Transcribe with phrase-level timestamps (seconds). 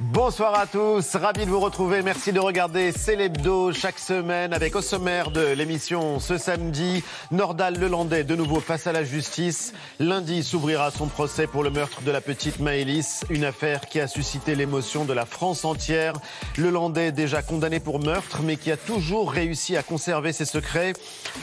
[0.00, 2.02] Bonsoir à tous, ravi de vous retrouver.
[2.02, 7.02] Merci de regarder Célébdo chaque semaine avec au sommaire de l'émission ce samedi,
[7.32, 9.72] Nordal Lelandais de nouveau face à la justice.
[9.98, 14.06] Lundi s'ouvrira son procès pour le meurtre de la petite Maëlys, une affaire qui a
[14.06, 16.12] suscité l'émotion de la France entière.
[16.56, 20.92] Lelandais déjà condamné pour meurtre mais qui a toujours réussi à conserver ses secrets.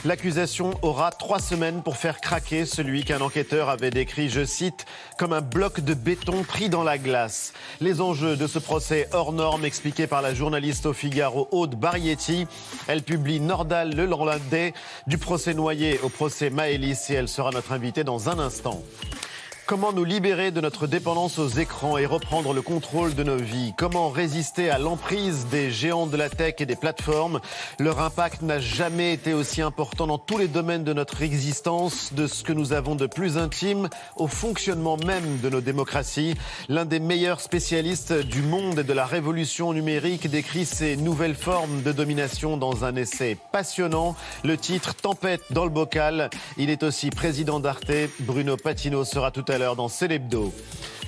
[0.05, 4.85] L'accusation aura trois semaines pour faire craquer celui qu'un enquêteur avait décrit, je cite,
[5.17, 7.51] comme un bloc de béton pris dans la glace.
[7.81, 11.73] Les enjeux de de ce procès hors norme expliqué par la journaliste au Figaro Aude
[11.73, 12.45] Barietti.
[12.87, 14.75] Elle publie Nordal le Landais
[15.07, 18.83] du procès Noyer au procès Maëlys et elle sera notre invitée dans un instant.
[19.67, 23.73] Comment nous libérer de notre dépendance aux écrans et reprendre le contrôle de nos vies?
[23.75, 27.39] Comment résister à l'emprise des géants de la tech et des plateformes?
[27.79, 32.27] Leur impact n'a jamais été aussi important dans tous les domaines de notre existence, de
[32.27, 36.35] ce que nous avons de plus intime au fonctionnement même de nos démocraties.
[36.69, 41.81] L'un des meilleurs spécialistes du monde et de la révolution numérique décrit ces nouvelles formes
[41.81, 44.15] de domination dans un essai passionnant.
[44.43, 46.29] Le titre Tempête dans le bocal.
[46.57, 47.91] Il est aussi président d'Arte.
[48.19, 50.53] Bruno Patino sera tout à l'heure dans Célébdo.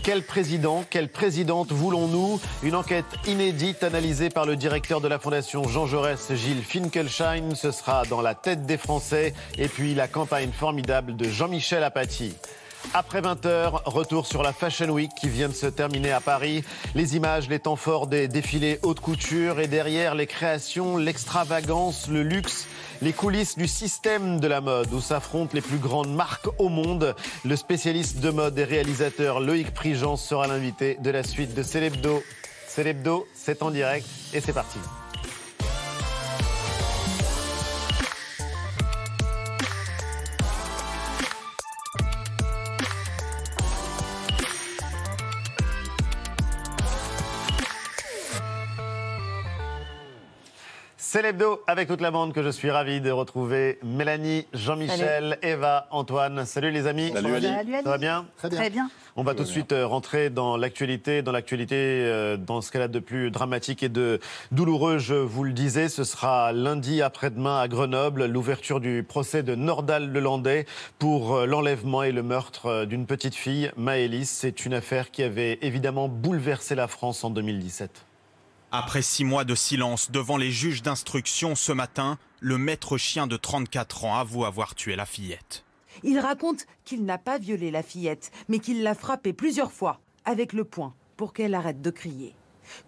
[0.04, 2.40] Quel président, quelle présidente voulons-nous?
[2.64, 7.56] Une enquête inédite analysée par le directeur de la Fondation Jean Jaurès, Gilles Finkelschein.
[7.56, 9.34] Ce sera dans la tête des Français.
[9.58, 12.34] Et puis la campagne formidable de Jean-Michel Apathy.
[12.94, 16.64] Après 20h, retour sur la Fashion Week qui vient de se terminer à Paris.
[16.96, 22.24] Les images, les temps forts des défilés haute couture et derrière les créations, l'extravagance, le
[22.24, 22.66] luxe
[23.02, 27.16] les coulisses du système de la mode où s'affrontent les plus grandes marques au monde.
[27.46, 32.24] Le spécialiste de mode et réalisateur Loïc Prigence sera l'invité de la suite de Célébdo.
[32.68, 34.80] Célébdo, c'est en direct et c'est parti.
[51.28, 53.80] L'hebdo avec toute la bande que je suis ravi de retrouver.
[53.84, 56.46] Mélanie, Jean-Michel, Eva, Antoine.
[56.46, 57.12] Salut les amis.
[57.14, 57.48] Salut Ali.
[57.84, 58.90] Ça va bien Très bien.
[59.18, 62.84] On va tout de suite euh, rentrer dans l'actualité, dans l'actualité, euh, dans ce qu'elle
[62.84, 64.22] a de plus dramatique et de
[64.54, 65.90] douloureux, je vous le disais.
[65.90, 70.66] Ce sera lundi après-demain à Grenoble, l'ouverture du procès de Nordal Lelandais
[70.98, 74.30] pour euh, l'enlèvement et le meurtre d'une petite fille, Maëlys.
[74.30, 78.07] C'est une affaire qui avait évidemment bouleversé la France en 2017.
[78.72, 83.38] Après six mois de silence devant les juges d'instruction ce matin, le maître chien de
[83.38, 85.64] 34 ans avoue avoir tué la fillette.
[86.04, 90.52] Il raconte qu'il n'a pas violé la fillette, mais qu'il l'a frappée plusieurs fois avec
[90.52, 92.36] le poing pour qu'elle arrête de crier.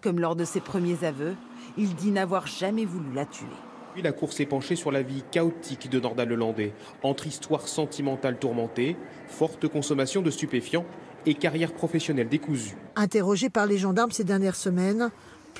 [0.02, 1.34] Comme lors de ses premiers aveux,
[1.78, 3.46] il dit n'avoir jamais voulu la tuer.
[3.94, 8.38] Puis la cour s'est penchée sur la vie chaotique de Nordal Lelandais, entre histoire sentimentale
[8.38, 8.98] tourmentée,
[9.28, 10.84] forte consommation de stupéfiants
[11.26, 12.76] et carrière professionnelle décousue.
[12.96, 15.10] Interrogé par les gendarmes ces dernières semaines,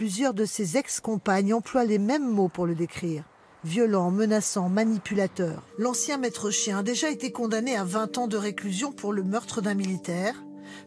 [0.00, 3.22] Plusieurs de ses ex-compagnes emploient les mêmes mots pour le décrire.
[3.64, 5.62] Violent, menaçant, manipulateur.
[5.76, 9.60] L'ancien maître chien a déjà été condamné à 20 ans de réclusion pour le meurtre
[9.60, 10.42] d'un militaire,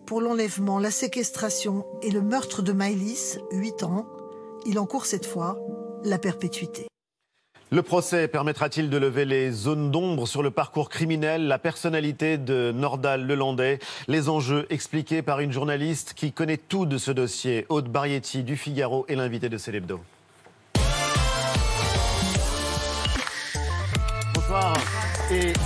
[0.07, 4.07] pour l'enlèvement, la séquestration et le meurtre de Maëlys, 8 ans.
[4.65, 5.59] Il encourt cette fois
[6.03, 6.87] la perpétuité.
[7.73, 12.71] Le procès permettra-t-il de lever les zones d'ombre sur le parcours criminel, la personnalité de
[12.71, 17.89] Nordal Lelandais Les enjeux expliqués par une journaliste qui connaît tout de ce dossier, Aude
[17.91, 20.01] Barietti du Figaro et l'invité de Célébdo.
[24.35, 24.75] Bonsoir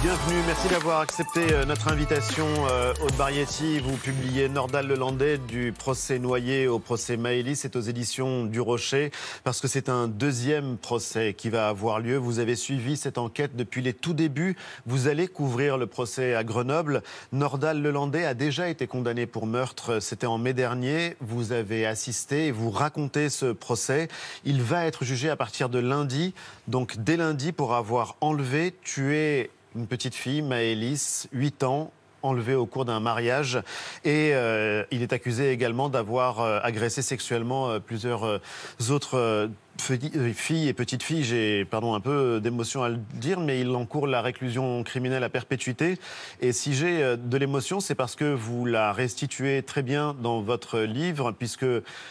[0.02, 0.42] bienvenue.
[0.46, 2.46] Merci d'avoir accepté euh, notre invitation.
[2.70, 7.60] Euh, Aude Barietti, vous publiez Nordal Lelandais du procès Noyer au procès Maëlys.
[7.60, 9.12] C'est aux éditions du Rocher
[9.44, 12.16] parce que c'est un deuxième procès qui va avoir lieu.
[12.16, 14.56] Vous avez suivi cette enquête depuis les tout débuts.
[14.86, 17.04] Vous allez couvrir le procès à Grenoble.
[17.34, 20.00] Nordal Lelandais a déjà été condamné pour meurtre.
[20.00, 21.18] C'était en mai dernier.
[21.20, 24.08] Vous avez assisté et vous racontez ce procès.
[24.46, 26.34] Il va être jugé à partir de lundi.
[26.70, 31.92] Donc dès lundi pour avoir enlevé, tué une petite fille, Maëlys, 8 ans,
[32.24, 33.62] enlevée au cours d'un mariage.
[34.04, 38.42] Et euh, il est accusé également d'avoir euh, agressé sexuellement euh, plusieurs
[38.90, 41.24] autres filles et petites filles.
[41.24, 45.30] J'ai pardon un peu d'émotion à le dire, mais il encourt la réclusion criminelle à
[45.30, 46.00] perpétuité.
[46.42, 50.80] Et si j'ai de l'émotion, c'est parce que vous la restituez très bien dans votre
[50.80, 51.66] livre, puisque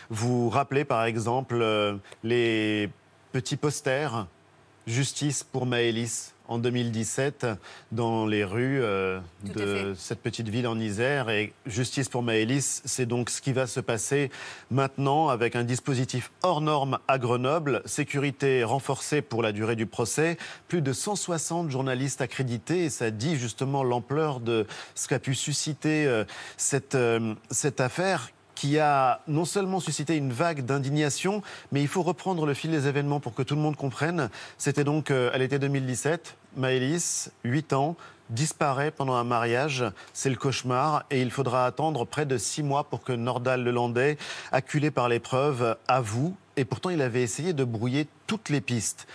[0.08, 1.64] vous rappelez par exemple
[2.22, 2.88] les
[3.32, 4.28] petits posters
[4.86, 7.46] Justice pour Maëlys en 2017
[7.92, 9.18] dans les rues euh,
[9.54, 11.30] de cette petite ville en Isère.
[11.30, 14.30] Et justice pour Maëlys, c'est donc ce qui va se passer
[14.70, 20.36] maintenant avec un dispositif hors norme à Grenoble, sécurité renforcée pour la durée du procès,
[20.68, 22.84] plus de 160 journalistes accrédités.
[22.84, 26.24] Et ça dit justement l'ampleur de ce qu'a pu susciter euh,
[26.56, 32.02] cette, euh, cette affaire qui a non seulement suscité une vague d'indignation, mais il faut
[32.02, 34.30] reprendre le fil des événements pour que tout le monde comprenne.
[34.58, 37.96] C'était donc à l'été 2017, Maëlys, 8 ans,
[38.30, 39.84] disparaît pendant un mariage.
[40.12, 44.18] C'est le cauchemar et il faudra attendre près de six mois pour que Nordal Lelandais,
[44.52, 46.34] acculé par l'épreuve, avoue.
[46.56, 49.06] Et pourtant, il avait essayé de brouiller toutes les pistes.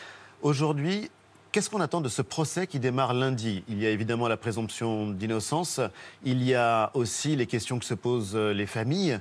[0.42, 1.10] Aujourd'hui,
[1.52, 3.66] Qu'est-ce qu'on attend de ce procès qui démarre lundi?
[3.68, 5.82] Il y a évidemment la présomption d'innocence,
[6.24, 9.20] il y a aussi les questions que se posent les familles,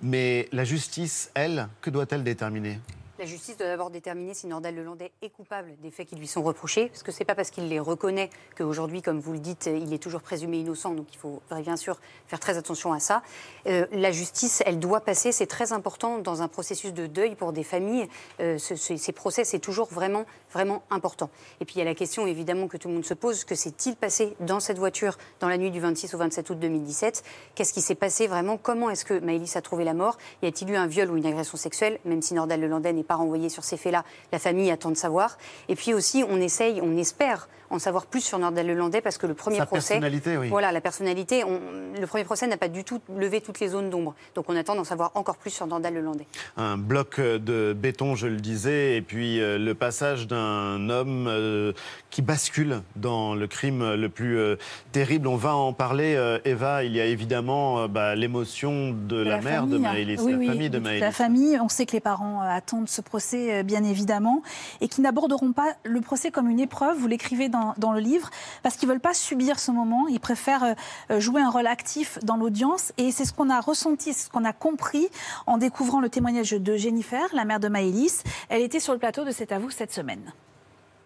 [0.00, 2.78] mais la justice, elle, que doit-elle déterminer?
[3.18, 6.42] La justice doit d'abord déterminer si Nordal Lelandais est coupable des faits qui lui sont
[6.42, 9.66] reprochés, parce que ce n'est pas parce qu'il les reconnaît qu'aujourd'hui, comme vous le dites,
[9.72, 13.22] il est toujours présumé innocent, donc il faut bien sûr faire très attention à ça.
[13.68, 17.52] Euh, la justice, elle doit passer, c'est très important dans un processus de deuil pour
[17.52, 18.08] des familles.
[18.40, 21.30] Euh, ces procès, c'est toujours vraiment, vraiment important.
[21.60, 23.54] Et puis il y a la question évidemment que tout le monde se pose, que
[23.54, 27.72] s'est-il passé dans cette voiture dans la nuit du 26 au 27 août 2017 Qu'est-ce
[27.72, 28.56] qui s'est passé vraiment?
[28.56, 30.18] Comment est-ce que Maëlys a trouvé la mort?
[30.42, 31.98] Y a-t-il eu un viol ou une agression sexuelle?
[32.04, 35.38] Même si Nordal Lelandais n'est pas renvoyé sur ces faits-là, la famille attend de savoir.
[35.68, 39.26] Et puis aussi, on essaye, on espère en savoir plus sur Nordal Lelandais parce que
[39.26, 39.94] le premier Sa procès.
[39.94, 40.48] Personnalité, oui.
[40.48, 41.42] Voilà, la personnalité.
[41.42, 44.14] le premier procès n'a pas du tout levé toutes les zones d'ombre.
[44.34, 46.26] Donc on attend d'en savoir encore plus sur Nordal Lelandais.
[46.56, 51.72] Un bloc de béton, je le disais, et puis euh, le passage d'un homme euh,
[52.10, 54.56] qui bascule dans le crime le plus euh,
[54.92, 55.26] terrible.
[55.26, 56.12] On va en parler,
[56.44, 56.84] Eva.
[56.84, 61.00] Il y a évidemment bah, l'émotion de, la, mère de Maëlys, la famille de Maëlys.
[61.00, 64.42] La famille, on sait que les parents attendent ce procès, bien évidemment,
[64.80, 66.98] et qui n'aborderont pas le procès comme une épreuve.
[66.98, 68.30] Vous l'écrivez dans dans, le livre,
[68.62, 70.74] parce qu'ils ne veulent pas subir ce moment, ils préfèrent
[71.10, 72.92] euh, jouer un rôle actif dans l'audience.
[72.98, 75.08] Et c'est ce qu'on a ressenti, c'est ce qu'on a compris
[75.46, 78.22] en découvrant le témoignage de Jennifer, la mère de Maëlys.
[78.48, 80.32] Elle était sur le plateau de C'est à vous cette semaine.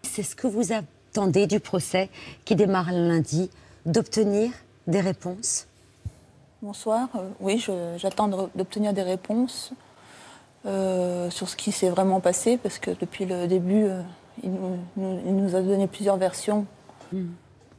[0.02, 2.10] C'est ce que vous attendez du procès
[2.44, 3.50] qui démarre lundi,
[3.84, 4.52] d'obtenir
[4.86, 5.66] des réponses?
[6.62, 7.08] Bonsoir.
[7.14, 7.64] Euh, oui,
[7.96, 9.72] j'attends d'obtenir des réponses
[10.64, 13.86] euh, sur ce qui s'est vraiment passé, parce que depuis le début,
[14.42, 14.52] il
[14.96, 16.66] nous, a donné plusieurs versions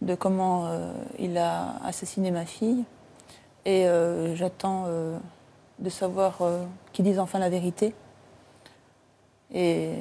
[0.02, 2.84] de comment euh, il a assassiné ma fille.
[3.66, 5.18] Et euh, j'attends euh,
[5.80, 6.40] de savoir
[6.94, 7.94] qu'il dise enfin la vérité.
[9.54, 9.94] Et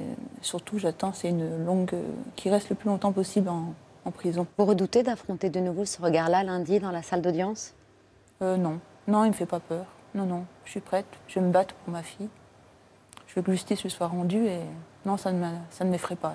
[0.43, 1.94] surtout, j'attends, c'est une longue.
[2.35, 3.75] qui reste le plus longtemps possible en,
[4.05, 4.47] en prison.
[4.59, 7.75] Vous redoutez d'affronter de nouveau ce regard-là lundi dans la salle d'audience?
[8.41, 8.81] Non.
[9.06, 9.87] Non, il ne me fait pas peur.
[10.14, 10.44] Non, non.
[10.64, 11.06] Je suis prête.
[11.29, 12.29] Je vais me battre pour ma fille.
[13.26, 14.61] Je veux que justice lui soit rendue et
[15.06, 16.35] non, ça ne m'effraie pas.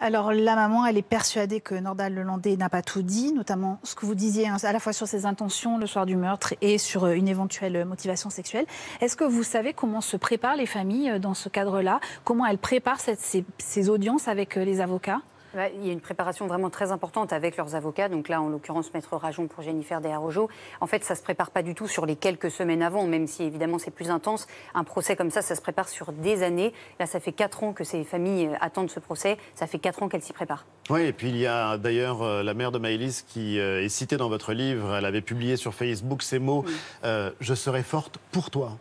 [0.00, 3.96] Alors la maman, elle est persuadée que Nordal Lelandais n'a pas tout dit, notamment ce
[3.96, 6.78] que vous disiez hein, à la fois sur ses intentions le soir du meurtre et
[6.78, 8.64] sur euh, une éventuelle motivation sexuelle.
[9.00, 11.98] Est-ce que vous savez comment se préparent les familles euh, dans ce cadre-là?
[12.22, 15.20] Comment elles préparent ces audiences avec euh, les avocats?
[15.74, 18.08] Il y a une préparation vraiment très importante avec leurs avocats.
[18.08, 20.48] Donc là, en l'occurrence, Maître Rajon pour Jennifer Desarrojo.
[20.80, 23.26] En fait, ça ne se prépare pas du tout sur les quelques semaines avant, même
[23.26, 24.46] si évidemment c'est plus intense.
[24.74, 26.72] Un procès comme ça, ça se prépare sur des années.
[26.98, 29.38] Là, ça fait quatre ans que ces familles attendent ce procès.
[29.54, 30.66] Ça fait quatre ans qu'elles s'y préparent.
[30.90, 33.88] Oui, et puis il y a d'ailleurs euh, la mère de Maëlys qui euh, est
[33.88, 34.94] citée dans votre livre.
[34.96, 36.64] Elle avait publié sur Facebook ces mots
[37.04, 38.78] euh, Je serai forte pour toi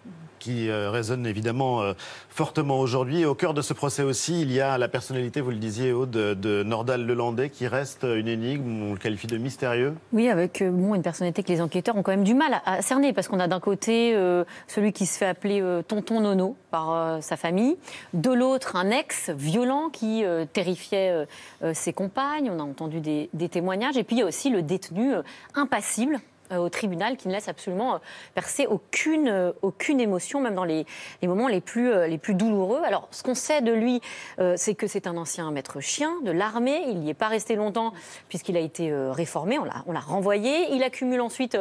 [0.48, 1.92] qui euh, résonne évidemment euh,
[2.30, 3.26] fortement aujourd'hui.
[3.26, 6.12] Au cœur de ce procès aussi, il y a la personnalité, vous le disiez, Aude,
[6.12, 9.94] de Nordal Lelandais, qui reste une énigme, on le qualifie de mystérieux.
[10.14, 12.82] Oui, avec euh, bon, une personnalité que les enquêteurs ont quand même du mal à,
[12.82, 14.16] cerner, parce qu'on a d'un côté
[14.68, 17.76] celui qui se fait appeler Tonton Nono par sa famille,
[18.14, 21.28] de l'autre un ex violent qui terrifiait
[21.74, 24.62] ses compagnes, on a entendu des, des, témoignages, et puis il y a aussi le
[24.62, 25.14] détenu
[25.56, 26.20] impassible
[26.56, 27.98] au tribunal qui ne laisse absolument euh,
[28.36, 30.86] percer aucune, euh, aucune émotion, même dans les,
[31.22, 32.82] les moments les plus, les plus douloureux.
[32.86, 34.02] Alors, ce qu'on sait de lui,
[34.56, 36.84] c'est que c'est un ancien maître chien de l'armée.
[36.88, 37.94] Il n'y est pas resté longtemps
[38.30, 40.74] puisqu'il a été réformé, on l'a renvoyé.
[40.74, 41.58] Il accumule ensuite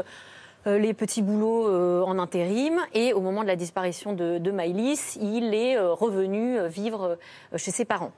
[0.66, 2.80] les petits boulots en intérim.
[2.94, 7.18] Et au moment de la disparition de, de Maïlis, il est revenu vivre
[7.56, 8.12] chez ses parents.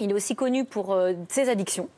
[0.00, 0.96] Il est aussi connu pour
[1.28, 1.88] ses addictions.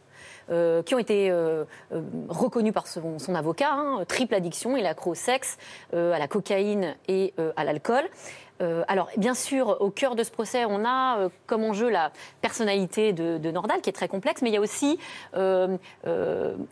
[0.50, 3.72] Euh, qui ont été euh, euh, reconnus par son, avocat.
[3.72, 5.56] Hein, triple addiction, il accro au sexe,
[5.92, 8.04] à la cocaïne et à l'alcool.
[8.88, 13.50] alors, bien sûr, au cœur de ce procès, on a comme enjeu la personnalité de,
[13.50, 14.98] Nordal, qui est très complexe, mais il y a aussi
[15.34, 15.78] une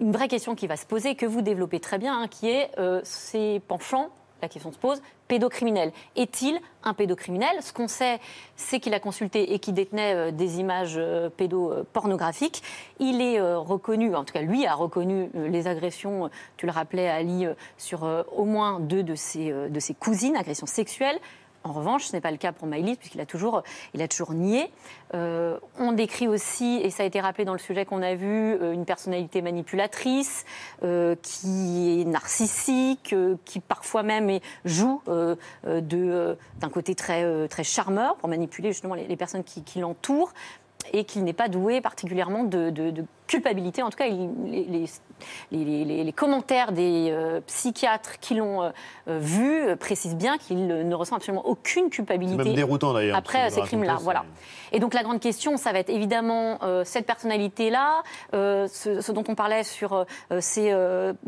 [0.01, 2.71] vraie question qui va se poser, que vous développez très bien, hein, qui est
[3.03, 4.11] ses penchants
[4.43, 5.93] la question se pose, pédocriminel.
[6.17, 7.63] Est-il un pédocriminel?
[7.63, 8.19] Ce qu'on sait,
[8.57, 12.63] c'est qu'il a consulté et qu'il détenait euh, des images euh, pédopornographiques.
[12.99, 17.09] Il est euh, reconnu, en tout cas lui a reconnu les agressions, tu le rappelais
[17.09, 17.47] Ali,
[17.79, 18.03] sur
[18.37, 21.19] au moins deux de ses, de ses cousines, agressions sexuelles
[21.65, 23.63] En revanche, ce n'est pas le cas pour Maïlis, puisqu'il a toujours,
[23.95, 24.71] il a toujours nié.
[25.15, 28.55] Euh, on décrit aussi, et ça a été rappelé dans le sujet qu'on a vu,
[28.55, 30.45] euh, une personnalité manipulatrice,
[30.83, 33.15] euh, qui est narcissique,
[33.45, 40.33] qui parfois même joue d'un côté très, charmeur pour manipuler justement les, personnes qui l'entourent
[40.93, 42.73] et qu'il n'est pas doué particulièrement de,
[43.27, 43.83] culpabilité.
[43.83, 44.87] En tout cas, les,
[45.51, 48.71] les, commentaires des euh, psychiatres qui l'ont euh,
[49.09, 52.45] euh, vu précisent bien qu'il ne ressent absolument aucune culpabilité.
[52.45, 53.17] Même déroutant d'ailleurs.
[53.17, 54.25] Après ces crimes-là, voilà.
[54.73, 59.65] Et donc la grande question, ça va être évidemment cette personnalité-là, ce, dont on parlait
[59.65, 60.05] sur
[60.41, 60.75] ces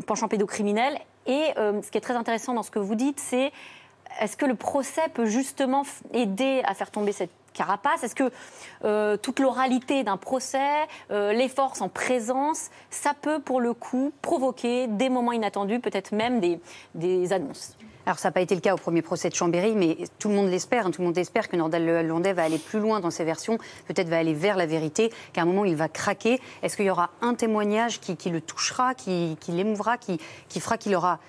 [0.05, 0.99] penchants pédocriminels.
[1.25, 3.51] Et ce qui est très intéressant dans ce que vous dites, c'est
[4.21, 5.83] est-ce que le procès peut justement
[6.13, 8.31] aider à faire tomber cette carapace Est-ce que
[8.83, 10.59] euh, toute l'oralité d'un procès,
[11.11, 16.11] euh, les forces en présence, ça peut pour le coup provoquer des moments inattendus, peut-être
[16.11, 17.75] même des, annonces?
[18.05, 20.35] Alors, ça n'a pas été le cas au premier procès de Chambéry, mais tout le
[20.35, 20.85] monde l'espère.
[20.85, 20.91] Hein.
[20.91, 23.57] tout le monde espère que Nordal Lelandais va aller plus loin dans ses versions,
[23.87, 26.39] peut-être va aller vers la vérité, qu'à un moment, il va craquer.
[26.61, 30.19] Est-ce qu'il y aura un témoignage qui, le touchera, qui, l'émouvra, qui,
[30.49, 31.19] qui fera qu'il aura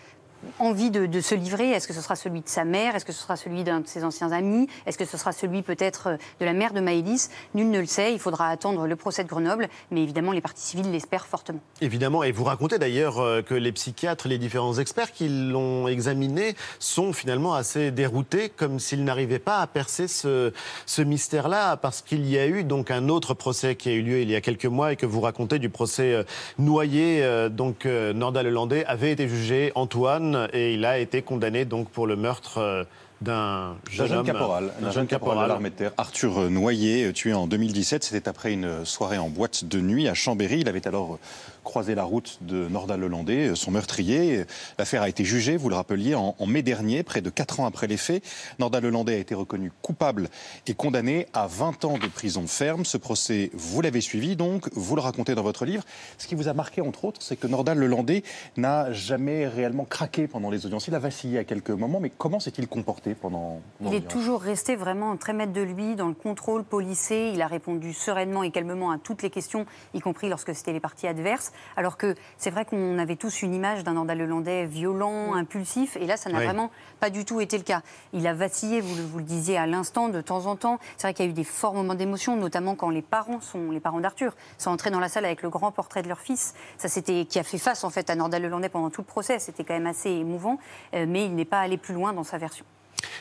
[0.59, 2.95] envie de, se livrer Est-ce que ce sera celui de sa mère?
[2.95, 4.69] Est-ce que ce sera celui d'un de ses anciens amis?
[4.87, 7.31] Est-ce que ce sera celui peut-être euh, de la mère de Maëlys?
[7.55, 8.13] Nul ne le sait.
[8.13, 11.61] Il faudra attendre le procès de Grenoble, mais évidemment, les parties civiles l'espèrent fortement.
[11.81, 16.55] Évidemment, et vous racontez d'ailleurs euh, que les psychiatres, les différents experts qui l'ont examiné
[16.79, 20.53] sont finalement assez déroutés, comme s'ils n'arrivaient pas à percer ce,
[20.99, 24.31] mystère-là, parce qu'il y a eu donc un autre procès qui a eu lieu il
[24.31, 26.25] y a quelques mois et que vous racontez du procès euh,
[26.59, 27.25] noyé.
[27.51, 32.17] Donc Nordal Lelandais avait été jugé, Antoine, et il a été condamné donc pour le
[32.17, 32.85] meurtre euh,
[33.21, 38.05] d'un jeune, caporal, un jeune caporal de l'armée de terre, Arthur Noyer, tué en 2017.
[38.05, 40.61] C'était après une soirée en boîte de nuit à Chambéry.
[40.61, 41.19] Il avait alors
[41.67, 44.45] croisé la route de Nordal-Lelandais, son meurtrier.
[44.79, 47.89] L'affaire a été jugée, vous le rappeliez, en, mai dernier, près de 4 ans après
[47.89, 48.25] les faits.
[48.61, 50.29] Nordal-Lelandais a été reconnu coupable
[50.69, 52.85] et condamné à 20 ans de prison ferme.
[52.85, 55.83] Ce procès, vous l'avez suivi donc, vous le racontez dans votre livre.
[56.19, 58.23] Ce qui vous a marqué, entre autres, c'est que Nordal-Lelandais
[58.57, 60.87] n'a jamais réellement craqué pendant les audiences.
[60.87, 64.77] Il a vacillé à quelques moments, mais comment s'est-il comporté pendant, Il est toujours resté
[64.77, 67.33] vraiment très maître de lui dans le contrôle policé.
[67.35, 70.81] Il a répondu sereinement et calmement à toutes les questions, y compris lorsque c'était les
[70.81, 71.53] parties adverses.
[71.77, 76.17] Alors que c'est vrai qu'on avait tous une image d'un Andaleux-Landais violent, impulsif, et là,
[76.17, 76.71] ça n'a vraiment
[77.01, 77.83] pas du tout été le cas.
[78.13, 80.79] Il a vacillé, vous le, vous le disiez à l'instant, de temps en temps.
[80.97, 83.71] C'est vrai qu'il y a eu des forts moments d'émotion, notamment quand les parents sont
[83.71, 86.55] les parents d'Arthur sont entrés dans la salle avec le grand portrait de leur fils.
[86.79, 89.39] Ça, c'était qui a fait face en fait à Nordal-Lelandais pendant tout le procès.
[89.39, 90.59] C'était quand même assez émouvant,
[90.95, 92.65] euh, mais il n'est pas allé plus loin dans sa version.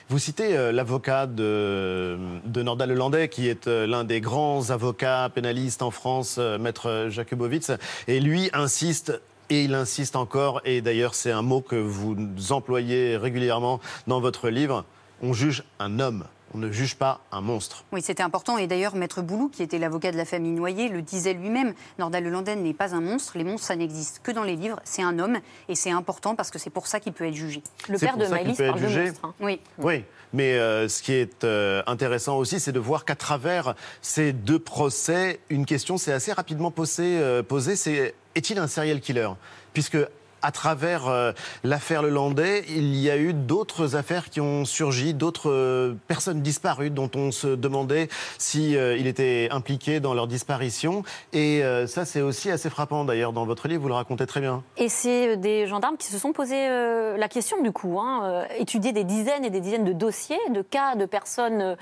[0.10, 2.18] Vous citez euh, l'avocat de,
[2.56, 7.72] Nordal Lelandais, qui est euh, l'un des grands avocats pénalistes en France, euh, maître Jakubowicz,
[8.08, 12.16] et lui insiste et il insiste encore, et d'ailleurs c'est un mot que vous
[12.50, 14.86] employez régulièrement dans votre livre,
[15.22, 17.84] on juge un homme on ne juge pas un monstre.
[17.92, 18.58] Oui, c'était important.
[18.58, 21.74] Et d'ailleurs, Maître Boulou, qui était l'avocat de la famille Noyer, le disait lui-même.
[22.00, 23.38] Nordal Lelandais n'est pas un monstre.
[23.38, 24.80] Les monstres, ça n'existe que dans les livres.
[24.84, 25.38] C'est un homme.
[25.68, 27.62] Et c'est important parce que c'est pour ça qu'il peut être jugé.
[27.90, 29.20] Le père de Maëlys parle de monstre.
[29.24, 29.34] Hein.
[29.40, 29.60] Oui.
[29.80, 30.04] Oui.
[30.34, 34.60] Mais euh, ce qui est euh, intéressant aussi, c'est de voir qu'à travers ces deux
[34.60, 39.30] procès, une question s'est assez rapidement posée, euh, posée c'est est-il un serial killer?
[39.74, 39.98] Puisque
[40.42, 41.32] à travers euh,
[41.64, 46.92] l'affaire Lelandais, il y a eu d'autres affaires qui ont surgi, d'autres euh, personnes disparues
[46.92, 51.04] dont on se demandait si euh, il était impliqué dans leur disparition.
[51.34, 54.64] Et ça, c'est aussi assez frappant d'ailleurs dans votre livre, vous le racontez très bien.
[54.78, 59.04] Et c'est des gendarmes qui se sont posé la question du coup, hein, étudier des
[59.04, 61.76] dizaines et des dizaines de dossiers, de cas de personnes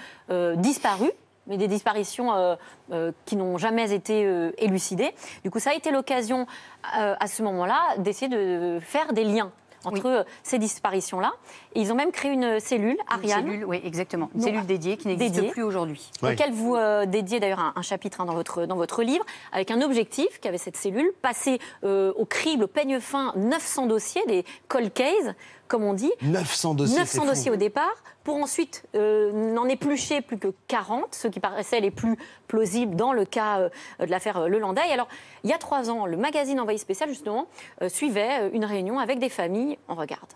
[0.58, 1.12] disparues
[1.48, 2.56] mais des disparitions euh,
[2.92, 5.14] euh, qui n'ont jamais été euh, élucidées.
[5.44, 6.48] Du coup, ça a été l'occasion
[6.84, 9.52] à ce moment-là d'essayer de faire des liens
[9.86, 11.32] entre ces disparitions-là.
[11.76, 13.46] ils ont même créé une cellule, Ariane.
[13.46, 14.30] Une cellule, oui, exactement.
[14.36, 16.12] Une cellule dédiée qui n'existe plus aujourd'hui.
[16.22, 16.76] Auquel vous
[17.08, 20.78] dédiez d'ailleurs un, chapitre hein, dans, votre, dans votre livre, avec un objectif qu'avait cette
[20.78, 25.36] cellule, passer au crible, au peigne fin, 900 dossiers, des cold cases,
[25.74, 26.12] comme on dit.
[26.22, 27.00] 900 dossiers.
[27.00, 31.80] 900 dossiers au départ, pour ensuite euh, n'en éplucher plus que 40, ceux qui paraissaient
[31.80, 32.16] les plus
[32.48, 33.70] plausibles dans le cas euh,
[34.06, 34.82] de l'affaire euh, Lelandais.
[34.82, 35.08] Alors,
[35.44, 37.48] il y a trois ans, le magazine Envoyé spécial, justement,
[37.88, 39.80] suivait une réunion avec des familles.
[39.88, 40.30] On regarde.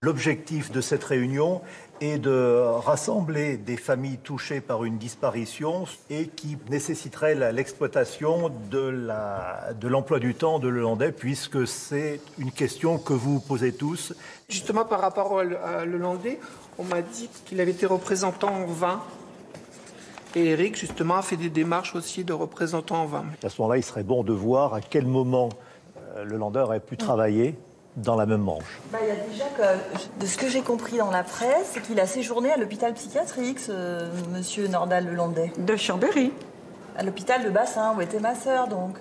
[0.00, 1.60] L'objectif de cette réunion
[2.00, 10.18] est de rassembler des familles touchées par une disparition et qui nécessiterait l'exploitation de l'emploi
[10.18, 14.14] du temps de Lelandais, puisque c'est une question que vous posez tous.
[14.48, 16.40] Justement, par rapport à Lelandais,
[16.78, 19.00] on m'a dit qu'il avait été représentant en vin.
[20.34, 23.24] Et Eric, justement, a fait des démarches aussi de représentant en vin.
[23.42, 25.48] À ce moment-là, il serait bon de voir à quel moment
[26.16, 27.56] euh, le aurait pu travailler
[27.96, 30.98] dans la même manche bah, Il y a déjà que, de ce que j'ai compris
[30.98, 35.52] dans la presse, c'est qu'il a séjourné à l'hôpital psychiatrique, ce monsieur Nordal Lelandais.
[35.58, 36.32] De Chambéry.
[36.96, 38.96] À l'hôpital de Bassin, où était ma sœur, donc.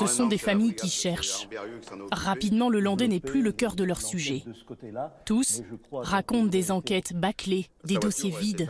[0.00, 1.48] Ce sont des familles qui cherchent.
[2.10, 4.42] Rapidement, le Landais n'est plus le cœur de leur sujet.
[5.24, 8.68] Tous racontent des enquêtes bâclées, des dossiers vides,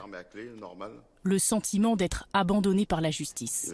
[1.23, 3.73] le sentiment d'être abandonnés par la justice.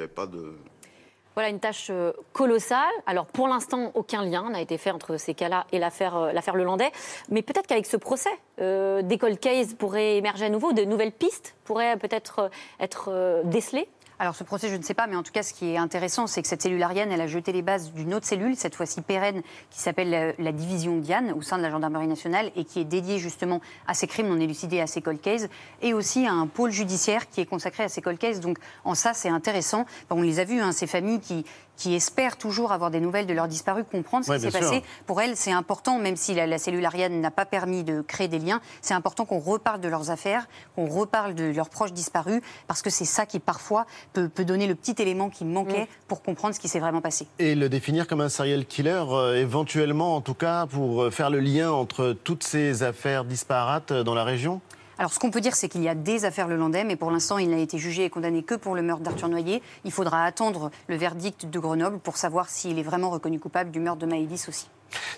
[1.34, 2.92] Voilà une tâche euh, colossale.
[3.06, 6.54] Alors pour l'instant, aucun lien n'a été fait entre ces cas-là et l'affaire euh, l'affaire
[6.54, 6.92] Lelandais.
[7.28, 11.12] Mais peut-être qu'avec ce procès, euh, des cold cases pourraient émerger à nouveau, de nouvelles
[11.12, 15.32] pistes pourraient peut-être être décelées alors ce procès, je ne sais pas, mais en tout
[15.32, 17.92] cas, ce qui est intéressant, c'est que cette cellule arienne, elle a jeté les bases
[17.92, 21.70] d'une autre cellule, cette fois-ci pérenne, qui s'appelle la, division Diane, au sein de la
[21.70, 25.20] gendarmerie nationale, et qui est dédiée justement à ces crimes non élucidés, à ces cold
[25.20, 25.48] cases,
[25.82, 28.40] et aussi à un pôle judiciaire qui est consacré à ces cold cases.
[28.40, 29.84] Donc en ça, c'est intéressant.
[30.10, 31.44] on les a vus, hein, ces familles qui,
[31.76, 34.82] qui espèrent toujours avoir des nouvelles de leurs disparus, comprendre ce qui s'est passé.
[35.06, 38.38] Pour elles, c'est important, même si la, cellule Ariane n'a pas permis de créer des
[38.38, 42.82] liens, c'est important qu'on reparle de leurs affaires, qu'on reparle de leurs proches disparus, parce
[42.82, 46.06] que c'est ça qui parfois peut, donner le petit élément qui manquait mm.
[46.08, 47.26] pour comprendre ce qui s'est vraiment passé.
[47.38, 51.30] Et le définir comme un serial killer, euh, éventuellement en tout cas, pour euh, faire
[51.30, 54.60] le lien entre toutes ces affaires disparates euh, dans la région?
[54.98, 57.38] Alors, ce qu'on peut dire, c'est qu'il y a des affaires Lelandais, mais pour l'instant,
[57.38, 59.60] il n'a été jugé et condamné que pour le meurtre d'Arthur Noyer.
[59.84, 63.80] Il faudra attendre le verdict de Grenoble pour savoir s'il est vraiment reconnu coupable du
[63.80, 64.68] meurtre de Maëlys aussi.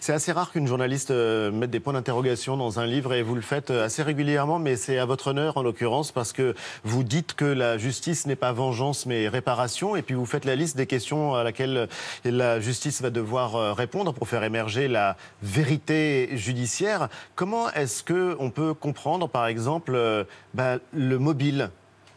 [0.00, 3.34] C'est assez rare qu'une journaliste euh, mette des points d'interrogation dans un livre et vous
[3.34, 6.54] le faites euh, assez régulièrement, mais c'est à votre honneur en l'occurrence parce que
[6.84, 10.56] vous dites que la justice n'est pas vengeance mais réparation et puis vous faites la
[10.56, 11.88] liste des questions à laquelle
[12.24, 17.08] la justice va devoir euh, répondre pour faire émerger la vérité judiciaire.
[17.34, 21.70] Comment est-ce qu'on peut comprendre par exemple bah, le mobile?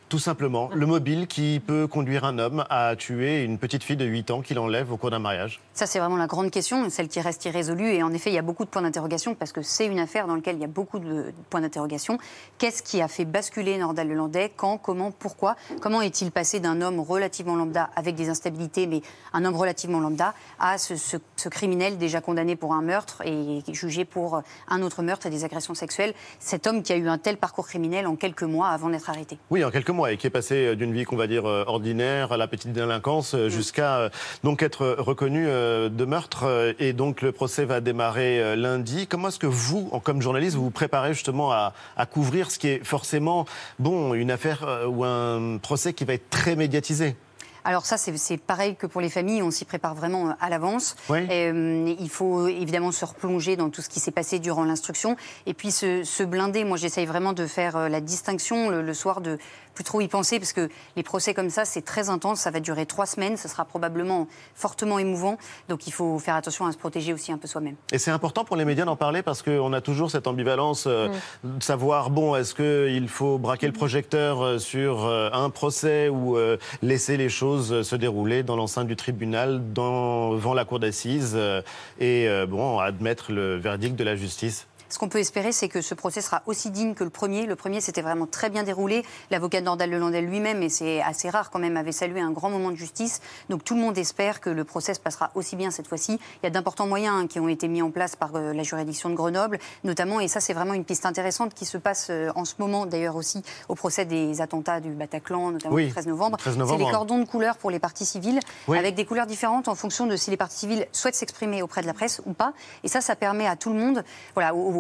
[0.09, 4.05] Tout simplement, le mobile qui peut conduire un homme à tuer une petite fille de
[4.05, 7.07] 8 ans qu'il enlève au cours d'un mariage Ça, c'est vraiment la grande question, celle
[7.07, 7.93] qui reste irrésolue.
[7.93, 10.27] Et en effet, il y a beaucoup de points d'interrogation parce que c'est une affaire
[10.27, 12.17] dans laquelle il y a beaucoup de points d'interrogation.
[12.57, 14.77] Qu'est-ce qui a fait basculer Nordal Lelandais Quand?
[14.77, 15.11] Comment?
[15.11, 15.55] Pourquoi?
[15.79, 20.33] Comment est-il passé d'un homme relativement lambda avec des instabilités, mais un homme relativement lambda,
[20.59, 25.27] à ce, ce criminel déjà condamné pour un meurtre et jugé pour un autre meurtre
[25.27, 26.13] et des agressions sexuelles?
[26.39, 29.37] Cet homme qui a eu un tel parcours criminel en quelques mois avant d'être arrêté.
[29.49, 31.63] Oui, en quelques mois et qui est passé euh, d'une vie qu'on va dire euh,
[31.67, 33.49] ordinaire à la petite délinquance euh, mm.
[33.49, 34.09] jusqu'à
[34.43, 35.47] donc être reconnu
[35.89, 36.75] de meurtre.
[36.79, 39.07] Et donc le procès va démarrer lundi.
[39.07, 42.67] Comment est-ce que vous, comme journaliste, vous vous préparez justement à, à couvrir ce qui
[42.67, 43.45] est forcément
[43.79, 47.15] bon une affaire ou un procès qui va être très médiatisé?
[47.63, 50.95] Alors ça, c'est pareil que pour les familles, on s'y prépare vraiment euh, à l'avance.
[51.11, 55.53] Euh, il faut évidemment se replonger dans tout ce qui s'est passé durant l'instruction et
[55.53, 56.63] puis se, blinder.
[56.63, 59.37] Moi, j'essaye vraiment de faire euh, la distinction le, soir de
[59.79, 62.41] plus trop y penser parce que les procès comme ça, c'est très intense.
[62.41, 63.37] Ça va durer trois semaines.
[63.37, 65.37] Ce sera probablement fortement émouvant.
[65.69, 67.75] Donc il faut faire attention à se protéger aussi un peu soi-même.
[67.91, 71.11] Et c'est important pour les médias d'en parler parce qu'on a toujours cette ambivalence mm.
[71.43, 76.37] de savoir, bon, est-ce qu'il faut braquer le projecteur sur un procès ou
[76.81, 81.61] laisser les choses se dérouler dans l'enceinte du tribunal, devant la cour d'assises, euh,
[81.99, 84.67] et euh, bon, admettre le verdict de la justice?
[84.89, 87.45] Ce qu'on peut espérer, c'est que ce procès sera aussi digne que le premier.
[87.45, 89.03] Le premier, s'était vraiment très bien déroulé.
[89.31, 92.71] L'avocat Nordal Lelandais lui-même, et c'est assez rare quand même, avait salué un grand moment
[92.71, 93.21] de justice.
[93.49, 96.19] Donc tout le monde espère que le procès se passera aussi bien cette fois-ci.
[96.41, 98.63] Il y a d'importants moyens hein, qui ont été mis en place par euh, la
[98.63, 102.31] juridiction de Grenoble, notamment, et ça c'est vraiment une piste intéressante qui se passe euh,
[102.35, 106.37] en ce moment d'ailleurs aussi au procès des attentats du Bataclan, notamment le 13 novembre.
[106.41, 110.05] c'est les cordons de couleur pour les parties civiles, avec des couleurs différentes en fonction
[110.07, 112.53] de si les parties civiles souhaitent s'exprimer auprès de la presse ou pas.
[112.83, 114.78] Et ça, ça permet à tout le monde, voilà, aux,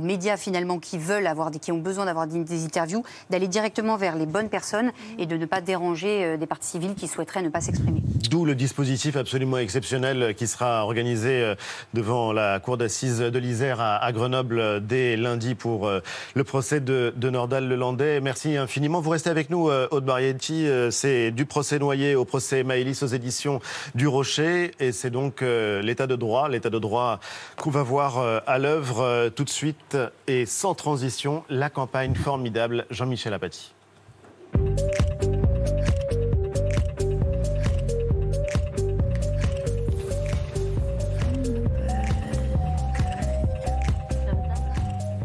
[0.00, 4.26] médias finalement qui veulent avoir, qui ont besoin d'avoir des, interviews, d'aller directement vers les
[4.26, 7.60] bonnes personnes et de ne pas déranger euh, des parties civiles qui souhaiteraient ne pas
[7.60, 8.02] s'exprimer.
[8.30, 11.54] D'où le dispositif absolument exceptionnel qui sera organisé euh,
[11.94, 15.90] devant la cour d'assises de l'Isère à, Grenoble euh, dès lundi pour
[16.34, 18.20] le procès de, Nordal Lelandais.
[18.20, 19.00] Merci infiniment.
[19.00, 20.68] Vous restez avec nous, Aude Barietti.
[20.90, 23.60] C'est du procès Noyer au procès Maëlys aux éditions
[23.94, 24.70] du Rocher.
[24.78, 27.18] Et c'est donc l'état de droit, l'état de droit
[27.56, 29.96] qu'on va voir à l'œuvre tout de suite
[30.26, 33.74] et sans transition, la campagne formidable Jean-Michel Apathy.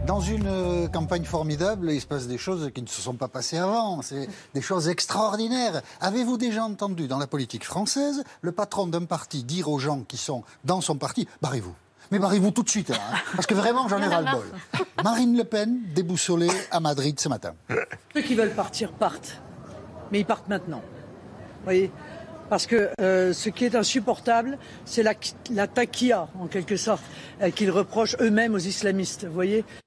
[0.06, 3.30] Dans une euh, campagne formidable, il se passe des choses qui ne se sont pas
[3.30, 4.02] passées avant.
[4.02, 5.82] C'est des choses extraordinaires.
[6.02, 10.18] Avez-vous déjà entendu dans la politique française le patron d'un parti dire aux gens qui
[10.18, 11.74] sont dans son parti, barrez-vous?
[12.12, 14.46] Mais barrez-vous tout de suite, hein, parce que vraiment, j'en ai ras-le-bol.
[15.04, 17.54] Marine Le Pen, déboussolée à Madrid ce matin.
[18.14, 19.42] Ceux qui veulent partir partent,
[20.12, 20.82] mais ils partent maintenant.
[20.82, 21.92] Vous voyez?
[22.50, 25.14] Parce que euh, ce qui est insupportable, c'est la,
[25.52, 27.02] la taquilla, en quelque sorte,
[27.42, 29.24] euh, qu'ils reprochent eux-mêmes aux islamistes.
[29.26, 29.60] Vous voyez?
[29.60, 29.81] euh,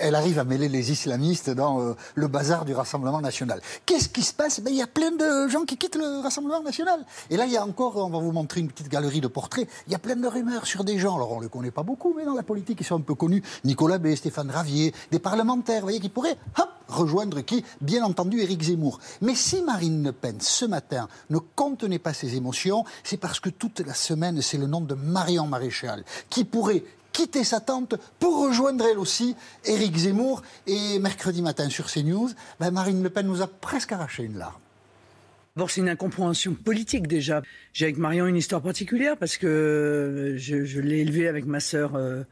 [0.00, 3.60] elle arrive à mêler les islamistes dans euh, le bazar du Rassemblement national.
[3.86, 4.60] Qu'est-ce qui se passe?
[4.60, 7.04] Ben, Il y a plein de gens qui quittent le Rassemblement national.
[7.28, 9.68] Et là, il y a encore, on va vous montrer une petite galerie de portraits,
[9.88, 11.82] il y a plein de rumeurs sur des gens, alors on ne les connaît pas
[11.82, 13.42] beaucoup, mais dans la politique, ils sont un peu connus.
[13.64, 17.64] Nicolas B, Stéphane Ravier, des parlementaires, vous voyez, qui pourraient hop, rejoindre qui?
[17.80, 19.00] Bien entendu, Éric Zemmour.
[19.22, 23.48] Mais si Marine Le Pen, ce matin, ne contenait pas ses émotions, c'est parce que
[23.48, 28.46] toute la semaine, c'est le nom de Marion Maréchal, qui pourrait quitter sa tante pour
[28.46, 30.42] rejoindre elle aussi Éric Zemmour.
[30.66, 34.60] Et mercredi matin sur CNews, ben Marine Le Pen nous a presque arraché une larme.
[35.54, 37.42] Bon, c'est une incompréhension politique déjà.
[37.74, 42.22] J'ai avec Marion une histoire particulière parce que je, l'ai élevée avec ma sœur euh,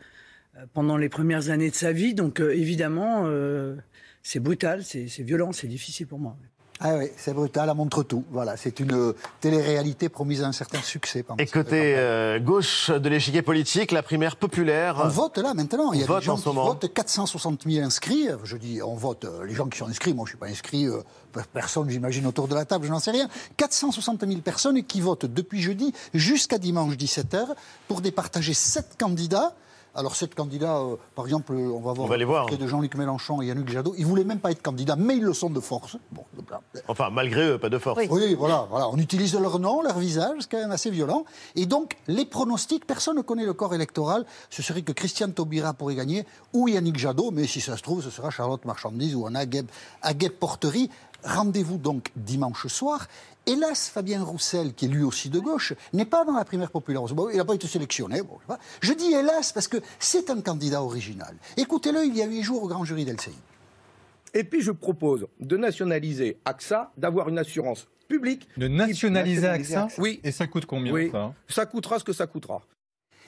[0.72, 2.14] pendant les premières années de sa vie.
[2.14, 3.76] Donc euh, évidemment, euh,
[4.22, 6.36] c'est brutal, c'est violent, c'est difficile pour moi.
[6.82, 8.24] Ah oui, c'est brutal, elle montre tout.
[8.30, 11.22] Voilà, c'est une euh, télé-réalité promise à un certain succès.
[11.38, 14.98] Et côté euh, gauche de l'échiquier politique, la primaire populaire.
[15.04, 15.92] On vote là maintenant.
[15.92, 18.28] Il y a des gens qui votent, 460 000 inscrits.
[18.44, 20.14] Je dis, on vote euh, les gens qui sont inscrits.
[20.14, 20.88] Moi, je ne suis pas inscrit.
[21.52, 23.28] personne, j'imagine, autour de la table, je n'en sais rien.
[23.58, 27.48] 460 000 personnes qui votent depuis jeudi jusqu'à dimanche 17h
[27.88, 29.54] pour départager 7 candidats.
[29.94, 32.46] Alors, sept candidats, euh, par exemple, on va voir, on va les voir.
[32.46, 35.22] de Jean-Luc Mélenchon et Yannick Jadot, ils ne voulaient même pas être candidats, mais ils
[35.24, 35.96] le sont de force.
[36.88, 38.00] enfin, malgré eux, pas de force.
[38.10, 38.34] Oui.
[38.34, 38.88] voilà, voilà.
[38.88, 41.24] On utilise leur nom, leur visage, c'est quand même assez violent.
[41.56, 44.24] Et donc, les pronostics, personne ne connaît le corps électoral.
[44.48, 48.02] Ce serait que Christiane Taubira pourrait gagner, ou Yannick Jadot, mais si ça se trouve,
[48.02, 49.66] ce sera Charlotte Marchandise ou un Agueb,
[50.38, 50.90] Porterie.
[51.22, 53.06] Rendez-vous donc dimanche soir.
[53.46, 57.02] Hélas, Fabien Roussel, qui est lui aussi de gauche, n'est pas dans la primaire populaire.
[57.32, 58.22] il n'a pas été sélectionné.
[58.80, 61.34] je dis hélas parce que c'est un candidat original.
[61.56, 63.32] Écoutez-le, il y a huit jours au grand jury d'LCI.
[64.34, 68.48] Et puis je propose de nationaliser AXA, d'avoir une assurance publique.
[68.56, 70.20] De nationaliser, AXA, Oui.
[70.22, 71.10] Et ça coûte combien Oui.
[71.48, 72.62] Ça, coûtera ce que ça coûtera.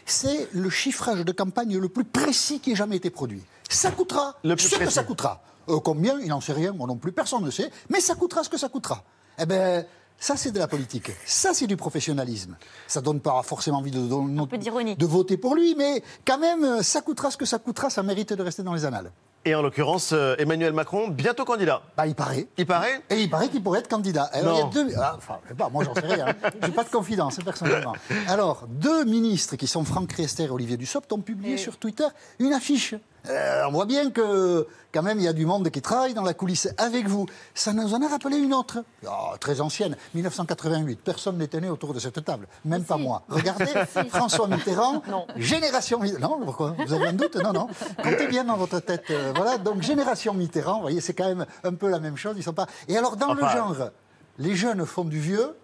[0.04, 3.42] C'est le chiffrage de campagne le plus précis qui ait jamais été produit.
[3.68, 5.42] Ça coûtera le ce que ça coûtera.
[5.68, 6.18] Euh, combien?
[6.20, 7.70] Il n'en sait rien, moi non plus, personne ne sait.
[7.88, 9.04] Mais ça coûtera ce que ça coûtera.
[9.38, 9.84] Eh bien,
[10.22, 11.10] ça, c'est de la politique.
[11.26, 12.56] Ça, c'est du professionnalisme.
[12.86, 17.00] Ça donne pas forcément envie de, de, de voter pour lui, mais quand même, ça
[17.00, 19.10] coûtera ce que ça coûtera, ça mérite de rester dans les annales.
[19.44, 21.82] Et en l'occurrence, euh, Emmanuel Macron, bientôt candidat.
[21.96, 22.46] Bah, il paraît.
[22.56, 24.30] Il paraît Et il paraît qu'il pourrait être candidat.
[24.32, 24.94] Alors, il y a deux...
[24.96, 26.26] Ah, enfin, je sais pas, moi j'en sais rien.
[26.62, 27.94] J'ai pas de confidence, personnellement.
[28.28, 32.06] Alors, deux ministres qui sont Franck Riester et Olivier Dussopt ont publié sur Twitter
[32.38, 32.94] une affiche
[33.28, 36.22] euh, on voit bien que, quand même, il y a du monde qui travaille dans
[36.22, 37.26] la coulisse avec vous.
[37.54, 41.00] Ça nous en a rappelé une autre, oh, très ancienne, 1988.
[41.04, 43.22] Personne n'était né autour de cette table, même pas moi.
[43.28, 43.66] Regardez,
[44.08, 45.02] François Mitterrand,
[45.36, 46.38] Génération Mitterrand.
[46.38, 47.68] Non, pourquoi Vous avez un doute Non, non.
[48.02, 49.04] Comptez bien dans votre tête.
[49.10, 52.34] Euh, voilà, donc Génération Mitterrand, vous voyez, c'est quand même un peu la même chose.
[52.36, 52.66] Ils sont pas.
[52.88, 53.90] Et alors, dans le genre,
[54.38, 55.54] les jeunes font du vieux.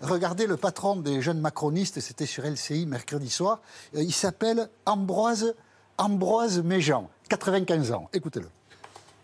[0.00, 3.60] Regardez le patron des jeunes macronistes, c'était sur LCI mercredi soir.
[3.94, 5.54] Euh, il s'appelle Ambroise
[5.96, 8.08] Ambroise Méjean, 95 ans.
[8.12, 8.48] Écoutez-le.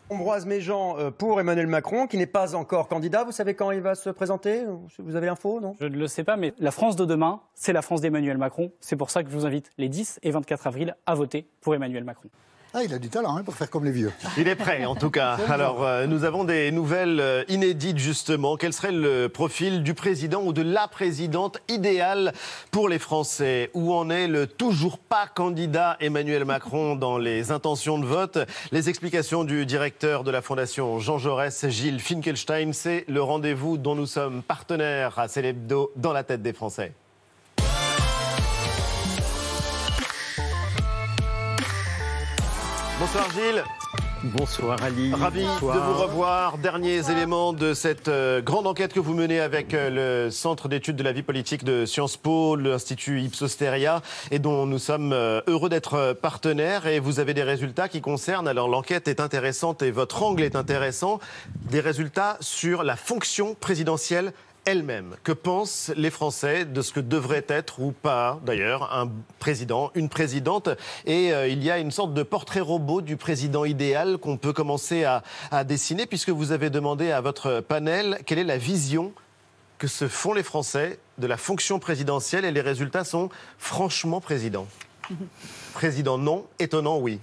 [0.09, 3.25] Ambroise Méjean euh, pour Emmanuel Macron, qui n'est pas encore candidat.
[3.25, 4.65] Vous savez quand il va se présenter?
[4.99, 5.75] Vous avez l'info, non?
[5.81, 8.71] Je ne le sais pas, mais la France de demain, c'est la France d'Emmanuel Macron.
[8.81, 11.75] C'est pour ça que je vous invite les 10 et 24 avril à voter pour
[11.75, 12.29] Emmanuel Macron.
[12.73, 14.13] Ah, il a du talent hein, pour faire comme les vieux.
[14.39, 15.37] Il est prêt, en tout cas.
[15.49, 18.57] Alors, euh, nous avons des nouvelles euh, inédites, justement.
[18.57, 22.33] Quel serait le profil du président ou de la présidente idéale
[22.71, 23.71] pour les Français?
[23.75, 28.39] Où en est le toujours pas candidat Emmanuel Macron dans les intentions de vote?
[28.71, 33.97] Les explications du directeur de la Fondation Jean Jaurès, Gilles Finkelstein, c'est le rendez-vous dont
[33.97, 36.93] nous sommes partenaires à Célébdo dans la tête des Français.
[43.01, 43.65] Bonsoir Gilles.
[44.25, 45.15] Bonsoir Ali.
[45.15, 46.59] Ravi de vous revoir.
[46.59, 50.97] Derniers éléments de cette euh, grande enquête que vous menez avec euh, le Centre d'études
[50.97, 55.71] de la vie politique de Sciences Po, l'Institut Ipsosteria, et dont nous sommes euh, heureux
[55.71, 56.87] d'être partenaires.
[56.87, 60.55] Et vous avez des résultats qui concernent, alors l'enquête est intéressante et votre angle est
[60.55, 61.21] intéressant,
[61.71, 65.17] des résultats sur la fonction présidentielle elle-même.
[65.25, 70.09] Que pensent les Français de ce que devrait être ou pas, d'ailleurs, un président, une
[70.09, 70.69] présidente
[71.07, 74.53] Et euh, il y a une sorte de portrait robot du président idéal qu'on peut
[74.53, 79.13] commencer à, à dessiner, puisque vous avez demandé à votre panel quelle est la vision
[79.79, 84.67] que se font les Français de la fonction présidentielle et les résultats sont franchement présidents.
[85.75, 87.21] Président non, étonnant oui.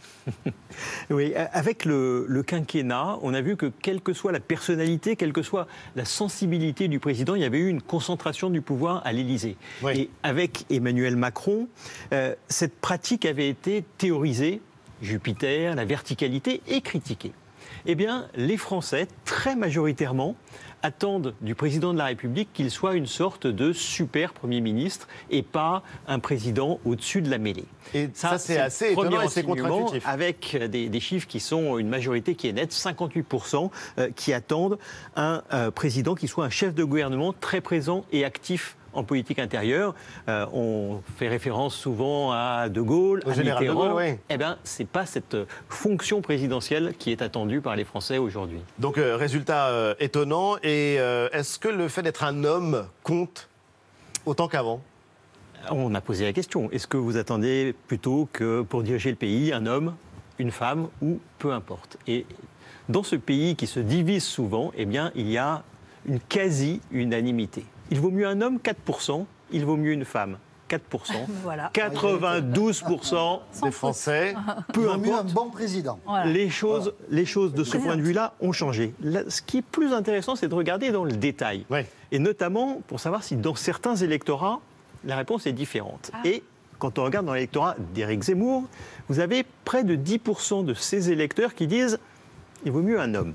[1.09, 5.41] oui, avec le, quinquennat, on a vu que quelle que soit la personnalité, quelle que
[5.41, 9.57] soit la sensibilité du président, il y avait eu une concentration du pouvoir à l'Élysée.
[9.93, 11.67] Et avec Emmanuel Macron,
[12.13, 14.61] euh, cette pratique avait été théorisée,
[15.01, 17.33] Jupiter, la verticalité, et critiquée.
[17.85, 20.35] Eh bien, les Français, très majoritairement,
[20.87, 25.43] attendent du président de la République qu'il soit une sorte de super Premier ministre et
[25.43, 27.65] pas un président au-dessus de la mêlée.
[27.93, 30.07] Et ça, c'est assez étonnant et c'est contre-intuitif.
[30.07, 33.69] Avec des, des, chiffres qui sont une majorité qui est nette, 58%
[33.99, 34.79] euh, qui attendent
[35.15, 39.39] un euh, président qui soit un chef de gouvernement très présent et actif en politique
[39.39, 39.93] intérieure.
[40.27, 43.59] Euh, on fait référence souvent à De Gaulle, à Mitterrand.
[43.61, 45.37] De Gaulle, Eh bien, c'est pas cette
[45.69, 48.59] fonction présidentielle qui est attendue par les Français aujourd'hui.
[48.79, 50.57] Donc, euh, résultat euh, étonnant.
[50.63, 53.47] Et est-ce que le fait d'être un homme compte
[54.25, 54.81] autant qu'avant?
[55.69, 56.71] On a posé la question.
[56.71, 59.95] Est-ce que vous attendez plutôt que pour diriger le pays un homme,
[60.39, 61.97] une femme ou peu importe?
[62.07, 62.25] Et
[62.89, 65.63] dans ce pays qui se divise souvent, eh bien, il y a
[66.07, 67.65] une quasi-unanimité.
[67.91, 70.37] Il vaut mieux un homme, 4%, il vaut mieux une femme.
[70.69, 70.79] 4%.
[71.43, 71.71] Voilà.
[71.73, 74.35] 92% des Français.
[74.73, 75.29] Peu importe.
[75.29, 75.99] un bon président.
[76.25, 78.93] Les, choses, les choses de ce point de vue-là ont changé.
[79.27, 81.65] ce qui est plus intéressant, c'est de regarder dans le détail.
[82.11, 84.59] Et notamment pour savoir si dans certains électorats,
[85.05, 86.11] la réponse est différente.
[86.13, 86.21] Ah.
[86.25, 86.43] Et
[86.79, 88.63] quand on regarde dans l'électorat d'Éric Zemmour,
[89.09, 91.99] vous avez près de 10% de ces électeurs qui disent
[92.65, 93.33] il vaut mieux un homme.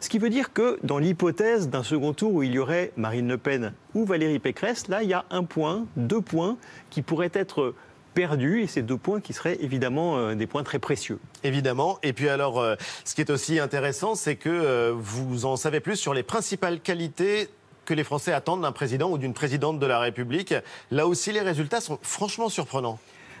[0.00, 3.28] Ce qui veut dire que dans l'hypothèse d'un second tour où il y aurait Marine
[3.28, 6.56] Le Pen ou Valérie Pécresse, là, il y a un point, deux points
[6.90, 7.74] qui pourraient être
[8.14, 11.18] perdus et ces deux points qui seraient évidemment euh, des points très précieux.
[11.42, 11.98] Évidemment.
[12.04, 15.80] Et puis alors, euh, ce qui est aussi intéressant, c'est que euh, vous en savez
[15.80, 17.48] plus sur les principales qualités
[17.84, 20.54] que les Français attendent d'un président ou d'une présidente de la République.
[20.90, 22.98] Là aussi, les résultats sont franchement surprenants.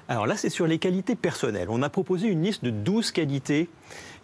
[0.08, 1.68] Alors là, c'est sur les qualités personnelles.
[1.70, 3.68] On a proposé une liste de 12 qualités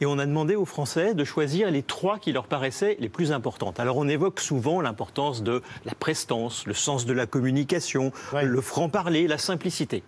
[0.01, 3.33] et on a demandé aux Français de choisir les trois qui leur paraissaient les plus
[3.33, 3.81] importantes.
[3.81, 9.27] Alors on évoque souvent l'importance de la prestance, le sens de la communication, le franc-parler,
[9.27, 10.03] la simplicité.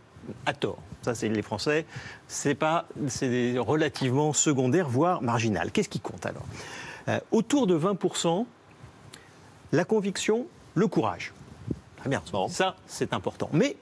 [0.44, 0.78] À tort.
[1.02, 1.86] Ça, c'est les Français.
[2.26, 5.70] C'est pas, c'est relativement secondaire, voire marginal.
[5.70, 6.44] Qu'est-ce qui compte alors?
[7.08, 8.44] Euh, Autour de 20%,
[9.70, 11.32] la conviction, le courage.
[11.98, 12.22] Très bien.
[12.48, 13.48] Ça, c'est important.
[13.52, 13.76] Mais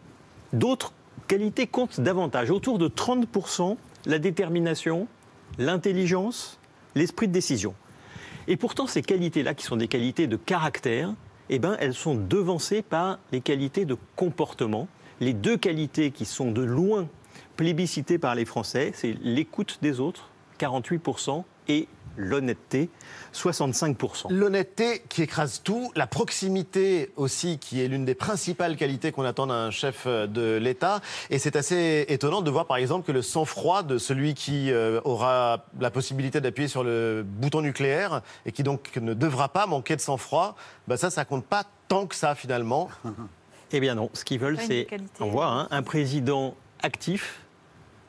[0.52, 0.92] d'autres
[1.26, 2.50] qualité compte davantage.
[2.50, 5.06] Autour de 30%, la détermination,
[5.58, 6.58] l'intelligence,
[6.94, 7.74] l'esprit de décision.
[8.46, 11.14] Et pourtant, ces qualités-là, qui sont des qualités de caractère,
[11.48, 14.88] eh ben, elles sont devancées par les qualités de comportement.
[15.20, 17.08] Les deux qualités qui sont de loin
[17.56, 22.90] plébiscitées par les Français, c'est l'écoute des autres, 48%, et l'honnêteté,
[23.32, 24.30] 65%.
[24.30, 29.46] L'honnêteté qui écrase tout, la proximité aussi qui est l'une des principales qualités qu'on attend
[29.46, 31.00] d'un chef euh, de l'État.
[31.30, 35.00] Et c'est assez étonnant de voir par exemple que le sang-froid de celui qui euh,
[35.04, 39.96] aura la possibilité d'appuyer sur le bouton nucléaire et qui donc ne devra pas manquer
[39.96, 40.56] de sang-froid,
[40.88, 42.88] bah ça, ça compte pas tant que ça finalement.
[43.72, 44.86] eh bien non, ce qu'ils veulent, c'est,
[45.20, 47.40] on voit, hein, un président actif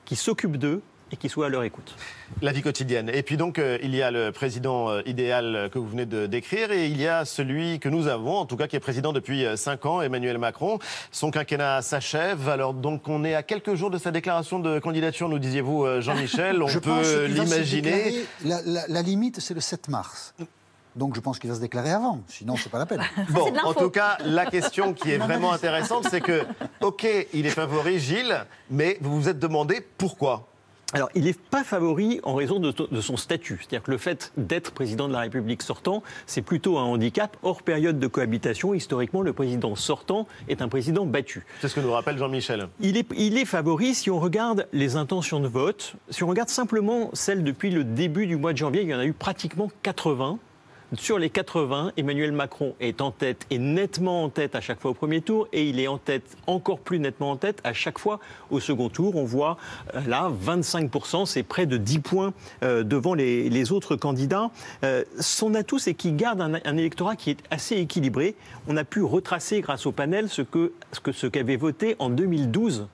[0.05, 1.95] qui s'occupe d'eux et qui soient à leur écoute.
[2.41, 3.09] La vie quotidienne.
[3.13, 6.25] Et puis donc, euh, il y a le président euh, idéal que vous venez de
[6.25, 9.13] décrire et il y a celui que nous avons, en tout cas qui est président
[9.13, 10.79] depuis 5 euh, ans, Emmanuel Macron.
[11.11, 12.49] Son quinquennat s'achève.
[12.49, 16.61] Alors donc, on est à quelques jours de sa déclaration de candidature, nous disiez-vous, Jean-Michel.
[16.61, 18.25] On peut l'imaginer.
[18.43, 20.33] La, la limite, c'est le 7 mars.
[20.95, 23.01] Donc je pense qu'il va se déclarer avant, sinon c'est pas la peine.
[23.29, 26.45] Bon, en tout cas, la question qui est vraiment intéressante, c'est que,
[26.81, 30.47] ok, il est favori, Gilles, mais vous vous êtes demandé pourquoi
[30.93, 33.57] alors, il n'est pas favori en raison de, son statut.
[33.59, 37.35] C'est-à-dire que le fait d'être président de la République sortant, c'est plutôt un handicap.
[37.43, 41.45] Hors période de cohabitation, historiquement, le président sortant est un président battu.
[41.59, 42.67] C'est ce que nous rappelle Jean-Michel.
[42.79, 45.95] Il est, il est favori si on regarde les intentions de vote.
[46.11, 48.99] Si on regarde simplement celles depuis le début du mois de janvier, il y en
[48.99, 50.37] a eu pratiquement 80.
[50.93, 54.91] Sur les 80, Emmanuel Macron est en tête et nettement en tête à chaque fois
[54.91, 57.97] au premier tour et il est en tête, encore plus nettement en tête à chaque
[57.97, 58.19] fois
[58.51, 59.15] au second tour.
[59.15, 59.57] On voit
[59.95, 64.51] euh, là 25%, c'est près de 10 points euh, devant les, autres candidats.
[64.83, 68.35] Euh, son atout, c'est qu'il garde un, électorat qui est assez équilibré.
[68.67, 70.71] On a pu retracer grâce au panel ce que
[71.11, 72.87] ce qu'avaient voté en 2012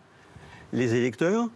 [0.72, 1.50] les électeurs.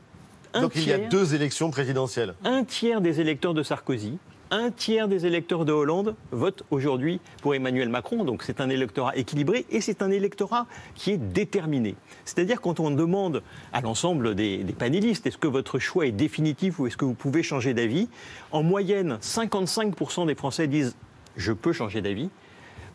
[0.53, 2.33] Donc il y a deux élections présidentielles.
[2.43, 4.17] Un tiers des électeurs de Sarkozy,
[4.51, 8.23] un tiers des électeurs de Hollande votent aujourd'hui pour Emmanuel Macron.
[8.23, 11.95] Donc c'est un électorat équilibré et c'est un électorat qui est déterminé.
[12.25, 13.41] C'est-à-dire quand on demande
[13.73, 17.43] à l'ensemble des, panélistes est-ce que votre choix est définitif ou est-ce que vous pouvez
[17.43, 18.09] changer d'avis,
[18.51, 20.95] en moyenne 55% des Français disent
[21.37, 22.29] je peux changer d'avis.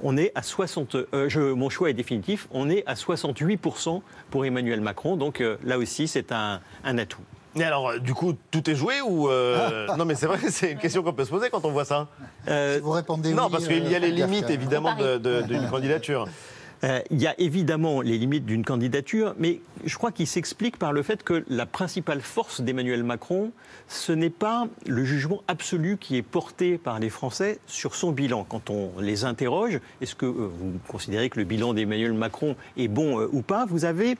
[0.02, 2.48] On est à 60, euh, mon choix est définitif.
[2.52, 5.16] On est à 68% pour Emmanuel Macron.
[5.16, 7.20] Donc euh, là aussi, c'est un atout.
[7.54, 10.72] Mais alors, euh, du coup, tout est joué ou euh, non Mais c'est vrai, c'est
[10.72, 12.08] une question qu'on peut se poser quand on voit ça.
[12.48, 16.26] Euh, vous répondez non, parce qu'il y a les limites évidemment d'une candidature.
[16.82, 20.92] Euh, il y a évidemment les limites d'une candidature, mais je crois qu'il s'explique par
[20.92, 23.52] le fait que la principale force d'Emmanuel Macron,
[23.88, 28.46] ce n'est pas le jugement absolu qui est porté par les Français sur son bilan.
[28.48, 33.20] Quand on les interroge, est-ce que vous considérez que le bilan d'Emmanuel Macron est bon
[33.20, 34.16] euh, ou pas Vous avez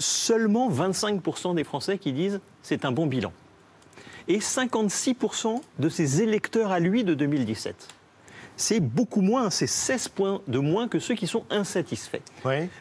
[0.00, 3.32] seulement 25% des Français qui disent c'est un bon bilan.
[4.26, 7.88] Et 56% de ses électeurs à lui de 2017
[8.60, 12.20] c'est beaucoup moins, c'est 16 points de moins que ceux qui sont insatisfaits.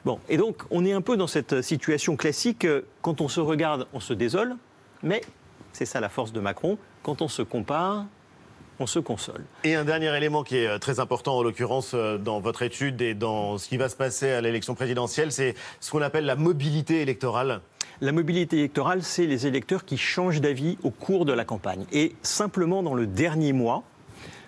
[0.04, 3.40] Bon, et donc on est un peu dans cette situation classique, euh, quand on se
[3.40, 4.58] regarde, on se désole,
[5.04, 5.22] mais
[5.72, 8.06] c'est ça la force de Macron, quand on se compare,
[8.80, 9.44] on se console.
[9.64, 13.02] Et un dernier élément qui est euh, très important, en l'occurrence, euh, dans votre étude
[13.02, 16.36] et dans ce qui va se passer à l'élection présidentielle, c'est ce qu'on appelle la
[16.36, 17.62] mobilité électorale.
[18.02, 21.86] La mobilité électorale, c'est les électeurs qui changent d'avis au cours de la campagne.
[21.92, 23.84] Et simplement dans le dernier mois,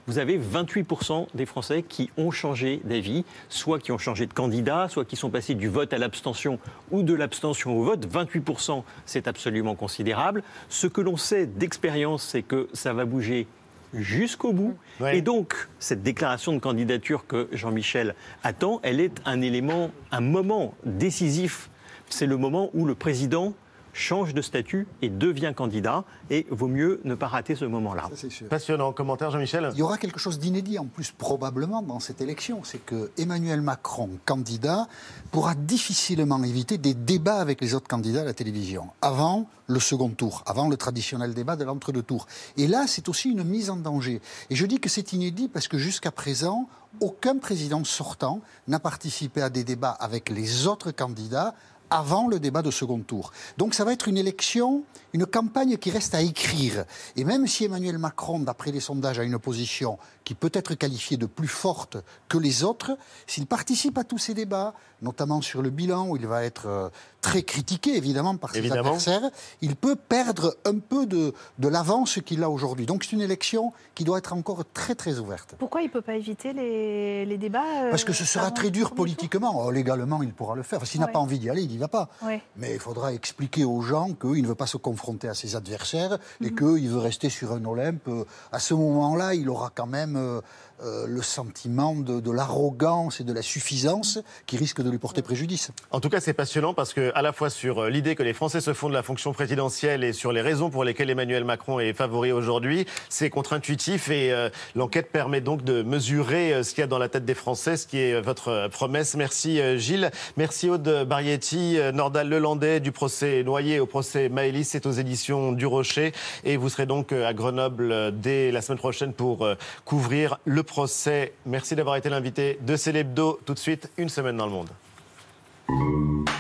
[0.08, 4.88] vous avez 28% des Français qui ont changé d'avis, soit qui ont changé de candidat,
[4.90, 8.08] soit qui sont passés du vote à l'abstention ou de l'abstention au vote.
[8.08, 10.44] 28%, c'est absolument considérable.
[10.70, 13.48] Ce que l'on sait d'expérience, c'est que ça va bouger
[13.94, 14.76] jusqu'au bout.
[15.12, 20.74] Et donc, cette déclaration de candidature que Jean-Michel attend, elle est un élément, un moment
[20.86, 21.70] décisif.
[22.10, 23.54] C'est le moment où le président
[23.94, 26.04] change de statut et devient candidat.
[26.30, 28.10] Et vaut mieux ne pas rater ce moment-là.
[28.50, 28.94] Passionnant.
[28.94, 32.62] Commentaire, Jean-Michel Il y aura quelque chose d'inédit en plus, probablement, dans cette élection.
[32.64, 34.88] C'est que Emmanuel Macron, candidat,
[35.32, 38.88] pourra difficilement éviter des débats avec les autres candidats à la télévision.
[39.02, 42.28] Avant le second tour, avant le traditionnel débat de l'entre-deux tours.
[42.58, 44.22] Et là, c'est aussi une mise en danger.
[44.50, 46.68] Et je dis que c'est inédit parce que jusqu'à présent,
[47.00, 51.56] aucun président sortant n'a participé à des débats avec les autres candidats
[51.92, 53.32] avant le débat de second tour.
[53.58, 56.86] Donc ça va être une élection, une campagne qui reste à écrire.
[57.16, 61.18] Et même si Emmanuel Macron, d'après les sondages, a une position qui peut être qualifiée
[61.18, 61.98] de plus forte
[62.30, 62.98] que les autres,
[63.28, 66.90] s'il participe à tous ces débats, notamment sur le bilan, où il va être euh,
[67.22, 72.44] très critiqué évidemment par ses adversaires, il peut perdre un peu de, de l'avance qu'il
[72.44, 72.86] a aujourd'hui.
[72.86, 75.56] Donc c'est une élection qui doit être encore très très ouverte.
[75.58, 78.70] Pourquoi il ne peut pas éviter les, les débats euh, Parce que ce sera très
[78.70, 79.66] dur politiquement.
[79.66, 80.86] Oh, légalement, il pourra le faire.
[80.86, 82.10] S'il n'a pas envie d'y aller, il n'y va pas.
[82.56, 86.20] Mais il faudra expliquer aux gens qu'il ne veut pas se confronter à ses adversaires
[86.42, 86.56] et mhm.
[86.56, 88.10] qu'il veut rester sur un Olympe.
[88.52, 90.42] À ce moment-là, il aura quand même
[90.84, 95.70] euh, le sentiment de, l'arrogance et de la suffisance qui risque de lui porter préjudice.
[95.92, 98.34] En tout cas, c'est passionnant parce que à la fois sur euh, l'idée que les
[98.34, 101.80] Français se font de la fonction présidentielle et sur les raisons pour lesquelles Emmanuel Macron
[101.80, 106.84] est favori aujourd'hui, c'est contre-intuitif et euh, l'enquête permet donc de mesurer ce qu'il y
[106.84, 109.16] a dans la tête des Français, ce qui est votre promesse.
[109.16, 114.92] Merci Gilles, merci Aude Barietti, Nordal Lelandais du procès Noyer au procès Maëlys, c'est aux
[114.92, 116.12] éditions du Rocher
[116.44, 119.48] et vous serez donc à Grenoble dès la semaine prochaine pour
[119.86, 121.34] couvrir le procès.
[121.46, 123.42] Merci d'avoir été l'invité de Célébdo.
[123.46, 126.31] Tout de suite, une semaine dans le monde.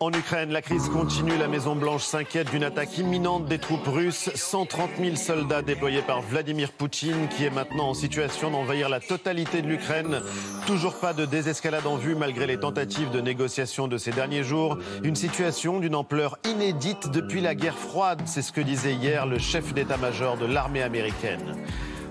[0.00, 1.36] En Ukraine, la crise continue.
[1.36, 4.30] La Maison-Blanche s'inquiète d'une attaque imminente des troupes russes.
[4.32, 9.60] 130 000 soldats déployés par Vladimir Poutine, qui est maintenant en situation d'envahir la totalité
[9.60, 10.20] de l'Ukraine.
[10.68, 14.78] Toujours pas de désescalade en vue malgré les tentatives de négociation de ces derniers jours.
[15.02, 18.22] Une situation d'une ampleur inédite depuis la guerre froide.
[18.24, 21.56] C'est ce que disait hier le chef d'état-major de l'armée américaine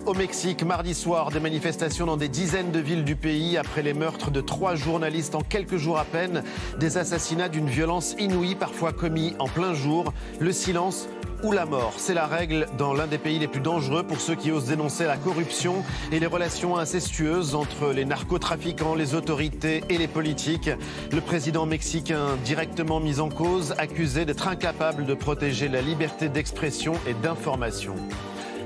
[0.08, 0.64] au Mexique.
[0.64, 4.40] Mardi soir, des manifestations dans des dizaines de villes du pays après les meurtres de
[4.40, 6.44] trois journalistes en quelques jours à peine.
[6.80, 10.14] Des assassinats d'une violence inouïe, parfois commis en plein jour.
[10.40, 11.10] Le silence
[11.44, 11.94] ou la mort.
[11.98, 15.06] C'est la règle dans l'un des pays les plus dangereux pour ceux qui osent dénoncer
[15.06, 20.70] la corruption et les relations incestueuses entre les narcotrafiquants, les autorités et les politiques.
[21.12, 26.94] Le président mexicain directement mis en cause, accusé d'être incapable de protéger la liberté d'expression
[27.08, 27.96] et d'information.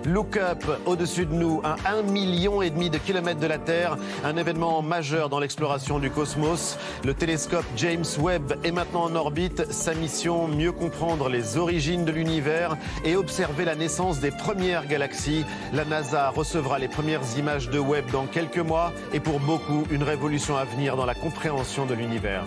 [0.05, 3.97] Look Up au-dessus de nous, à un million et demi de kilomètres de la Terre,
[4.23, 6.77] un événement majeur dans l'exploration du cosmos.
[7.03, 9.71] Le télescope James Webb est maintenant en orbite.
[9.71, 15.45] Sa mission, mieux comprendre les origines de l'univers et observer la naissance des premières galaxies.
[15.73, 20.03] La NASA recevra les premières images de Webb dans quelques mois et pour beaucoup, une
[20.03, 22.45] révolution à venir dans la compréhension de l'univers.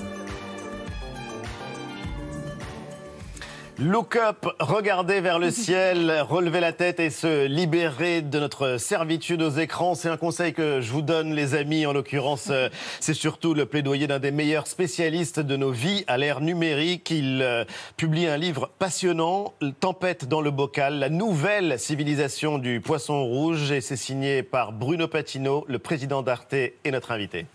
[3.81, 9.43] Look up, regarder vers le ciel, relever la tête et se libérer de notre servitude
[9.43, 9.97] aux écrans.
[9.97, 11.85] C'est un conseil que je vous donne, les amis.
[11.85, 12.69] En l'occurrence, euh,
[13.01, 17.11] c'est surtout le plaidoyer d'un des meilleurs spécialistes de nos vies à l'ère numérique.
[17.11, 17.65] Il euh,
[17.97, 23.73] publie un livre passionnant, Tempête dans le bocal, la nouvelle civilisation du poisson rouge.
[23.73, 27.47] Et c'est signé par Bruno Patino, le président d'Arte et notre invité.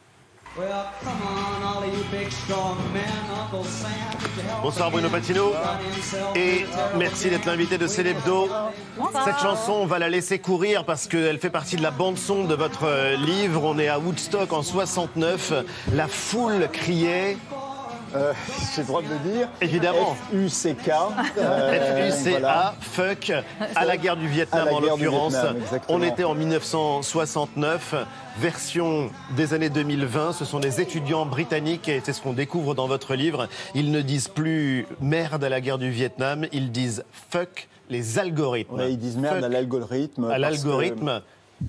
[4.61, 5.53] Bonsoir Bruno Patino
[6.35, 6.65] et
[6.97, 8.49] merci d'être l'invité de Célébdo.
[9.23, 12.55] Cette chanson, on va la laisser courir parce qu'elle fait partie de la bande-son de
[12.55, 13.63] votre euh, livre.
[13.63, 15.53] On est à Woodstock en 69.
[15.93, 17.37] La foule criait
[18.15, 18.33] euh,
[18.75, 19.49] J'ai le droit de le dire.
[19.61, 20.15] Évidemment.
[20.31, 20.89] F-U-C-K.
[21.37, 23.31] Euh, F-U-C-A, fuck,
[23.75, 25.35] à la guerre du Vietnam en l'occurrence.
[25.87, 27.95] On était en 1969,
[28.37, 30.33] version des années 2020.
[30.33, 33.47] Ce sont des étudiants britanniques et c'est ce qu'on découvre dans votre livre.
[33.75, 38.81] Ils ne disent plus merde à la guerre du Vietnam, ils disent fuck les algorithmes.
[38.87, 40.25] ils disent merde à l'algorithme.
[40.25, 41.21] À l'algorithme.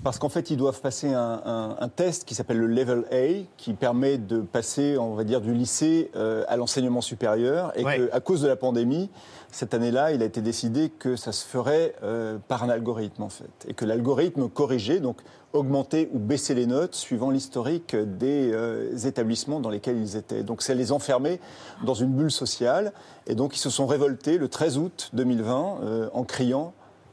[0.04, 4.18] Parce qu'en fait, ils doivent passer un, test qui s'appelle le Level A, qui permet
[4.18, 7.72] de passer, on va dire, du lycée euh, à l'enseignement supérieur.
[7.76, 9.10] Et qu'à cause de la pandémie,
[9.50, 13.28] cette année-là, il a été décidé que ça se ferait euh, par un algorithme, en
[13.28, 13.50] fait.
[13.66, 15.18] Et que l'algorithme corrigeait, donc
[15.52, 20.44] augmenter ou baisser les notes suivant l'historique des euh, établissements dans lesquels ils étaient.
[20.44, 21.40] Donc ça les enfermait
[21.84, 22.92] dans une bulle sociale.
[23.26, 26.72] Et donc ils se sont révoltés le 13 août 2020 en criant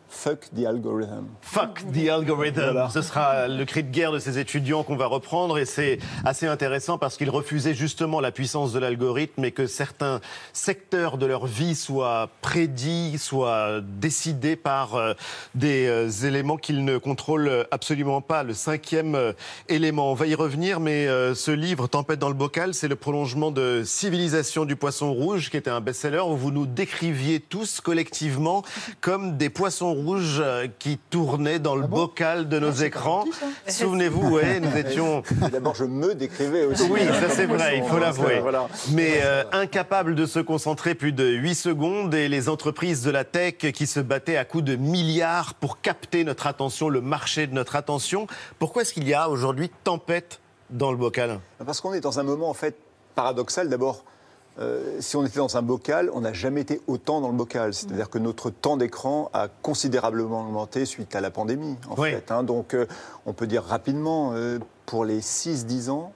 [0.09, 1.27] Fuck the algorithm.
[1.41, 2.89] Fuck the algorithm.
[2.91, 6.47] Ce sera le cri de guerre de ces étudiants qu'on va reprendre et c'est assez
[6.47, 10.21] intéressant parce qu'ils refusaient justement la puissance de l'algorithme et que certains
[10.53, 15.13] secteurs de leur vie soient prédits, soient décidés par euh,
[15.55, 18.43] des euh, éléments qu'ils ne contrôlent absolument pas.
[18.43, 19.33] Le cinquième euh,
[19.67, 23.51] élément, on va y revenir, mais ce livre, Tempête dans le bocal, c'est le prolongement
[23.51, 28.63] de Civilisation du poisson rouge qui était un best-seller où vous nous décriviez tous collectivement
[29.01, 33.25] comme des poissons rouge euh, qui tournait dans le ah bocal de nos ah, écrans.
[33.67, 35.23] Souvenez-vous, ouais, nous étions.
[35.51, 36.87] D'abord, je me décrivais aussi.
[36.89, 38.41] Oui, ça c'est vrai, il faut l'avouer.
[38.91, 43.23] Mais euh, incapable de se concentrer plus de 8 secondes et les entreprises de la
[43.23, 47.53] tech qui se battaient à coups de milliards pour capter notre attention, le marché de
[47.53, 48.27] notre attention.
[48.59, 50.39] Pourquoi est-ce qu'il y a aujourd'hui tempête
[50.69, 51.39] dans le bocal?
[51.65, 52.75] Parce qu'on est dans un moment en fait
[53.15, 53.69] paradoxal.
[53.69, 54.03] D'abord,
[54.59, 57.73] euh, si on était dans un bocal, on n'a jamais été autant dans le bocal.
[57.73, 62.31] C'est-à-dire que notre temps d'écran a considérablement augmenté suite à la pandémie, en fait.
[62.31, 62.43] Hein.
[62.43, 62.87] Donc, euh,
[63.25, 66.11] on peut dire rapidement, euh, pour les 6-10 ans,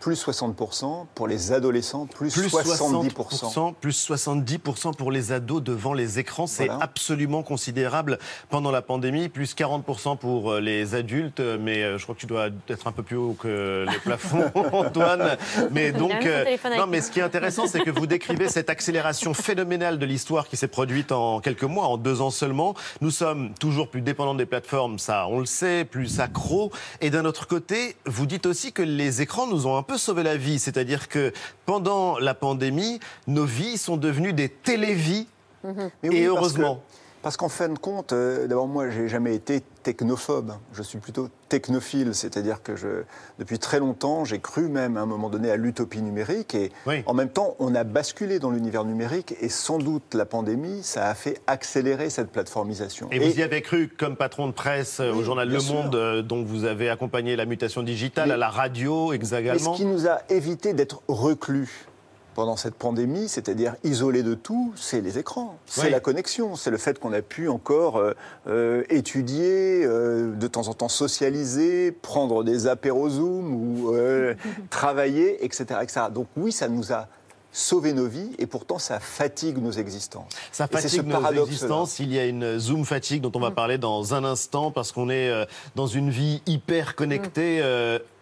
[0.00, 3.74] plus 60%, pour les adolescents, plus, 70%.
[3.80, 8.18] Plus 70% pour les ados devant les écrans, c'est absolument considérable
[8.50, 12.26] pendant la pandémie, plus 40% pour euh, les adultes, mais euh, je crois que tu
[12.26, 15.36] dois être un peu plus haut que le plafond, Antoine.
[15.72, 16.44] Mais donc, euh,
[16.76, 20.48] non, mais ce qui est intéressant, c'est que vous décrivez cette accélération phénoménale de l'histoire
[20.48, 22.74] qui s'est produite en quelques mois, en deux ans seulement.
[23.00, 26.70] Nous sommes toujours plus dépendants des plateformes, ça, on le sait, plus accros.
[27.00, 30.22] Et d'un autre côté, vous dites aussi que les écrans nous ont un peu sauver
[30.22, 30.58] la vie.
[30.58, 31.32] C'est-à-dire que
[31.64, 35.26] pendant la pandémie, nos vies sont devenues des télévies.
[35.64, 35.90] Mhm.
[36.12, 36.82] et heureusement.
[37.26, 40.52] Parce qu'en fin de compte, euh, d'abord moi, j'ai jamais été technophobe.
[40.72, 43.02] Je suis plutôt technophile, c'est-à-dire que je,
[43.40, 46.54] depuis très longtemps, j'ai cru même à un moment donné à l'utopie numérique.
[46.54, 46.70] Et
[47.04, 51.08] en même temps, on a basculé dans l'univers numérique et sans doute la pandémie, ça
[51.08, 53.08] a fait accélérer cette plateformisation.
[53.10, 56.22] Et, vous y avez cru comme patron de presse euh, au journal Le Monde, euh,
[56.22, 59.52] dont vous avez accompagné la mutation digitale, à la radio également.
[59.52, 61.88] Et ce qui nous a évité d'être reclus
[62.36, 66.76] pendant cette pandémie, c'est-à-dire isolé de tout, c'est les écrans, c'est la connexion, c'est le
[66.76, 68.12] fait qu'on a pu encore euh,
[68.46, 73.90] euh, étudier, euh, de temps en temps socialiser, prendre des apéros Zoom ou
[74.70, 76.00] travailler, etc., etc.
[76.12, 77.08] Donc oui, ça nous a
[77.52, 80.30] sauvé nos vies et pourtant ça fatigue nos existences.
[80.52, 82.00] Ça fatigue nos existences.
[82.00, 83.54] Il y a une Zoom fatigue dont on va mm.
[83.54, 85.32] parler dans un instant parce qu'on est
[85.74, 87.62] dans une vie hyper connectée.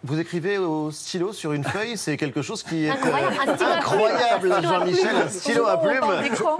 [0.06, 5.28] Vous écrivez au stylo sur une feuille, c'est quelque chose qui est incroyable, Jean-Michel, un
[5.30, 6.04] stylo à plume.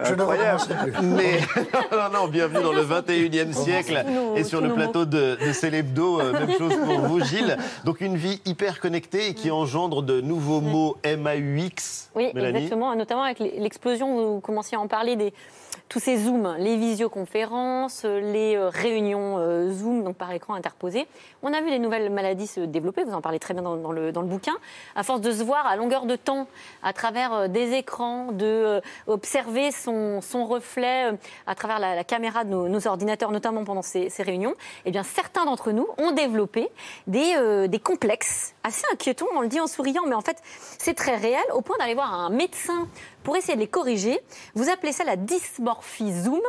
[0.02, 1.40] Je ne Mais
[1.92, 4.02] non, non, bienvenue dans le 21e siècle
[4.34, 7.58] et sur le plateau de, de Célébdo, euh, même chose pour vous, Gilles.
[7.84, 12.08] Donc une vie hyper connectée et qui engendre de nouveaux mots MAUX.
[12.14, 15.34] Oui, exactement, notamment avec l'explosion, vous commenciez à en parler des
[15.94, 21.06] tous ces Zooms, les visioconférences, les euh, réunions euh, Zoom, donc par écran interposé.
[21.40, 24.10] On a vu des nouvelles maladies se développer, vous en parlez très bien dans, le,
[24.10, 24.56] bouquin,
[24.96, 26.48] à force de se voir à longueur de temps,
[26.82, 31.12] à travers euh, des écrans, de observer son, reflet
[31.46, 34.54] à travers la, caméra de nos, ordinateurs, notamment pendant ces, réunions,
[34.86, 36.70] eh bien certains d'entre nous ont développé
[37.06, 41.44] des complexes assez inquiétants, on le dit en souriant, mais en fait c'est très réel,
[41.52, 42.88] au point d'aller voir un médecin
[43.24, 44.20] pour essayer de les corriger.
[44.54, 46.42] Vous appelez ça la dysmorphie Zoom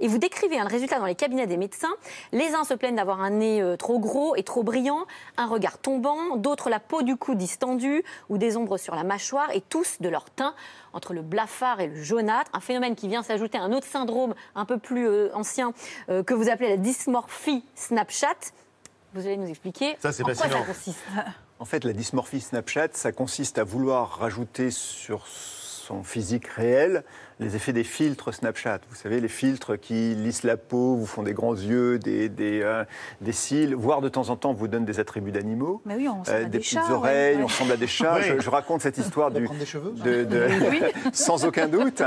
[0.00, 1.94] et vous décrivez un résultat dans les cabinets des médecins.
[2.32, 5.06] Les uns se plaignent d'avoir un nez euh, trop gros et trop brillant,
[5.36, 9.50] un regard tombant, d'autres la peau du cou distendue ou des ombres sur la mâchoire
[9.54, 10.54] et tous de leur teint
[10.92, 14.34] entre le blafard et le jaunâtre, un phénomène qui vient s'ajouter à un autre syndrome
[14.54, 15.72] un peu plus euh, ancien
[16.08, 18.52] euh, que vous appelez la dysmorphie Snapchat.
[19.12, 20.98] Vous allez nous expliquer ça, en quoi ça consiste.
[21.58, 25.26] En fait, la dysmorphie Snapchat, ça consiste à vouloir rajouter sur
[25.90, 27.02] son physique réel
[27.40, 28.80] les effets des filtres Snapchat.
[28.90, 32.60] Vous savez, les filtres qui lissent la peau, vous font des grands yeux, des, des,
[32.62, 32.84] euh,
[33.22, 35.80] des cils, voire de temps en temps vous donnent des attributs d'animaux.
[35.86, 38.20] Mais oui, on euh, des, des petites oreilles, on ressemble à des chats.
[38.20, 40.48] Je, raconte cette histoire du, des cheveux, de, de,
[41.12, 42.02] sans aucun doute,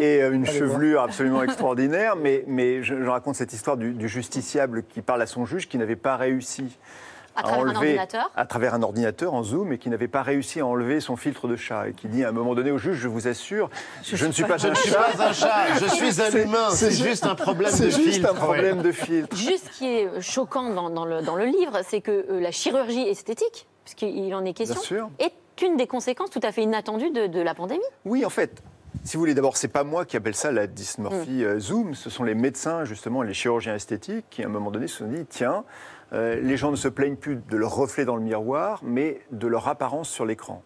[0.00, 2.16] et euh, une chevelure absolument extraordinaire.
[2.16, 5.68] Mais, mais je, je, raconte cette histoire du, du justiciable qui parle à son juge
[5.68, 6.76] qui n'avait pas réussi
[7.36, 10.60] à travers un ordinateur À travers un ordinateur en Zoom et qui n'avait pas réussi
[10.60, 12.98] à enlever son filtre de chat et qui dit à un moment donné au juge,
[12.98, 13.70] je vous assure,
[14.02, 14.82] je, ne suis pas, je un ne chat.
[14.82, 17.96] suis pas un chat, je suis un humain, c'est juste un problème de filtre.
[17.96, 19.36] C'est juste un problème de filtre.
[19.36, 22.50] Juste ce qui est choquant dans, dans, le, dans le, livre, c'est que euh, la
[22.50, 27.26] chirurgie esthétique, puisqu'il en est question, est une des conséquences tout à fait inattendues de,
[27.26, 27.80] de la pandémie.
[28.04, 28.62] Oui, en fait,
[29.04, 31.58] si vous voulez, d'abord, c'est pas moi qui appelle ça la dysmorphie mm.
[31.58, 34.98] Zoom, ce sont les médecins, justement, les chirurgiens esthétiques, qui à un moment donné se
[34.98, 35.64] sont dit tiens, euh,
[36.12, 39.68] les gens ne se plaignent plus de leur reflet dans le miroir, mais de leur
[39.68, 40.62] apparence sur l'écran.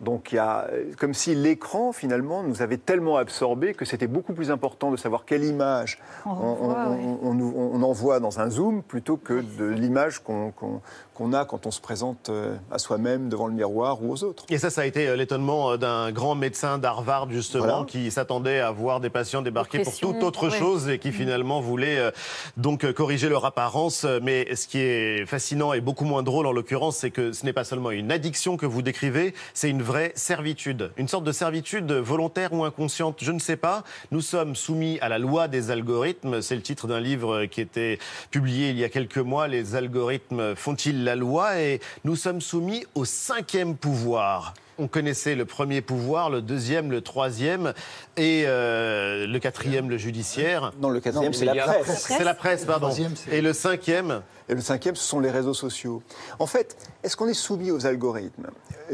[0.00, 0.66] Donc il y a
[0.98, 5.24] comme si l'écran finalement nous avait tellement absorbé que c'était beaucoup plus important de savoir
[5.24, 6.88] quelle image on, envoie,
[7.22, 11.70] on, on, on envoie dans un zoom plutôt que de l'image qu'on a quand on
[11.70, 14.44] se présente euh, à soi-même devant le miroir ou aux autres.
[14.50, 17.84] Et ça, ça a été euh, l'étonnement d'un grand médecin d'Harvard, justement, voilà.
[17.86, 20.58] qui s'attendait à voir des patients débarquer pour toute autre ouais.
[20.58, 22.10] chose et qui finalement voulait euh,
[22.56, 24.06] donc corriger leur apparence.
[24.22, 27.52] Mais ce qui est fascinant et beaucoup moins drôle en l'occurrence, c'est que ce n'est
[27.52, 30.90] pas seulement une addiction que vous décrivez, c'est une vraie servitude.
[30.96, 33.84] Une sorte de servitude volontaire ou inconsciente, je ne sais pas.
[34.10, 36.42] Nous sommes soumis à la loi des algorithmes.
[36.42, 37.98] C'est le titre d'un livre qui était
[38.30, 39.46] publié il y a quelques mois.
[39.46, 41.60] Les algorithmes font-ils la loi?
[41.60, 44.54] Et nous sommes soumis au cinquième pouvoir.
[44.78, 47.74] On connaissait le premier pouvoir, le deuxième, le troisième
[48.16, 50.72] et euh, le quatrième, le judiciaire.
[50.80, 52.06] Non, le quatrième, c'est la presse.
[52.08, 52.90] C'est la presse, pardon.
[53.30, 56.02] Et le cinquième Et le cinquième, ce sont les réseaux sociaux.
[56.38, 58.48] En fait, est-ce qu'on est soumis aux algorithmes?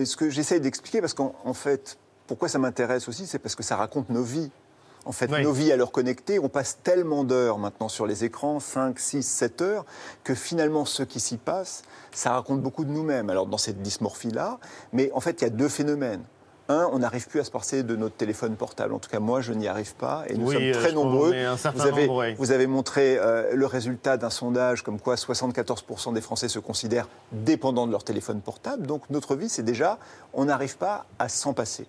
[0.04, 3.76] Ce que j'essaye d'expliquer, parce qu'en fait, pourquoi ça m'intéresse aussi, c'est parce que ça
[3.76, 4.50] raconte nos vies.
[5.06, 5.42] En fait, oui.
[5.42, 9.22] nos vies à l'heure connectée, on passe tellement d'heures maintenant sur les écrans, 5, 6,
[9.22, 9.86] 7 heures,
[10.24, 11.82] que finalement, ce qui s'y passe,
[12.12, 13.30] ça raconte beaucoup de nous-mêmes.
[13.30, 14.58] Alors, dans cette dysmorphie-là,
[14.92, 16.22] mais en fait, il y a deux phénomènes.
[16.68, 18.94] Un, on n'arrive plus à se passer de notre téléphone portable.
[18.94, 20.22] En tout cas, moi, je n'y arrive pas.
[20.28, 21.34] Et nous oui, sommes très nombreux.
[21.74, 22.34] Vous avez, nombre, oui.
[22.38, 27.08] vous avez, montré euh, le résultat d'un sondage comme quoi 74% des Français se considèrent
[27.32, 28.86] dépendants de leur téléphone portable.
[28.86, 29.98] Donc, notre vie, c'est déjà,
[30.32, 31.88] on n'arrive pas à s'en passer.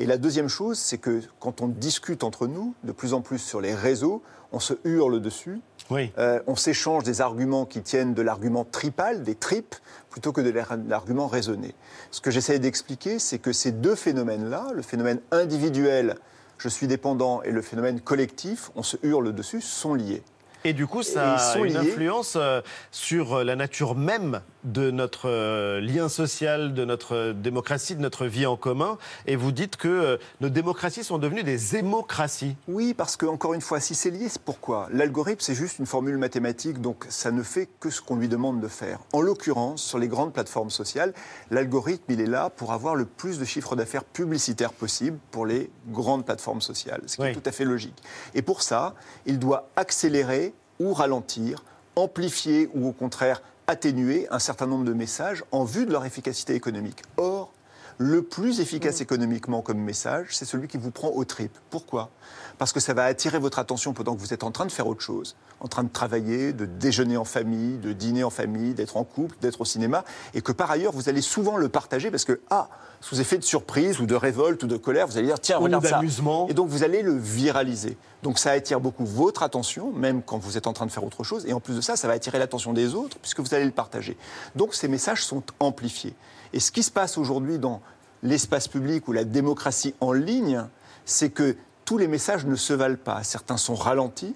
[0.00, 3.38] Et la deuxième chose, c'est que quand on discute entre nous, de plus en plus
[3.38, 4.22] sur les réseaux,
[4.52, 5.60] on se hurle dessus.
[5.90, 6.12] Oui.
[6.18, 9.74] Euh, on s'échange des arguments qui tiennent de l'argument tripal, des tripes,
[10.08, 10.50] plutôt que de
[10.88, 11.74] l'argument raisonné.
[12.12, 16.14] Ce que j'essaie d'expliquer, c'est que ces deux phénomènes-là, le phénomène individuel,
[16.58, 20.22] je suis dépendant, et le phénomène collectif, on se hurle dessus, sont liés.
[20.64, 21.76] Et du coup, ça a une liés.
[21.76, 28.00] influence euh, sur la nature même de notre euh, lien social, de notre démocratie, de
[28.00, 28.98] notre vie en commun.
[29.26, 32.56] Et vous dites que euh, nos démocraties sont devenues des hémocraties.
[32.66, 34.88] Oui, parce que, encore une fois, si c'est lié, c'est pourquoi?
[34.92, 38.60] L'algorithme, c'est juste une formule mathématique, donc ça ne fait que ce qu'on lui demande
[38.60, 38.98] de faire.
[39.12, 41.14] En l'occurrence, sur les grandes plateformes sociales,
[41.50, 45.70] l'algorithme, il est là pour avoir le plus de chiffre d'affaires publicitaire possible pour les
[45.88, 47.28] grandes plateformes sociales, ce qui oui.
[47.28, 48.02] est tout à fait logique.
[48.34, 48.94] Et pour ça,
[49.26, 51.64] il doit accélérer ou ralentir,
[51.96, 56.54] amplifier ou au contraire atténuer un certain nombre de messages en vue de leur efficacité
[56.54, 57.02] économique.
[57.16, 57.52] Or,
[57.98, 59.02] le plus efficace mmh.
[59.02, 61.58] économiquement comme message, c'est celui qui vous prend aux tripes.
[61.68, 62.10] Pourquoi?
[62.58, 64.86] Parce que ça va attirer votre attention pendant que vous êtes en train de faire
[64.86, 68.96] autre chose, en train de travailler, de déjeuner en famille, de dîner en famille, d'être
[68.96, 70.04] en couple, d'être au cinéma,
[70.34, 72.68] et que par ailleurs, vous allez souvent le partager parce que, ah,
[73.00, 75.64] sous effet de surprise ou de révolte ou de colère, vous allez dire, tiens, ou
[75.64, 76.00] regarde ça.
[76.48, 77.96] Et donc, vous allez le viraliser.
[78.24, 81.22] Donc, ça attire beaucoup votre attention, même quand vous êtes en train de faire autre
[81.22, 83.66] chose, et en plus de ça, ça va attirer l'attention des autres puisque vous allez
[83.66, 84.16] le partager.
[84.56, 86.14] Donc, ces messages sont amplifiés.
[86.52, 87.80] Et ce qui se passe aujourd'hui dans
[88.22, 90.64] l'espace public ou la démocratie en ligne,
[91.04, 91.56] c'est que
[91.88, 93.22] tous les messages ne se valent pas.
[93.22, 94.34] Certains sont ralentis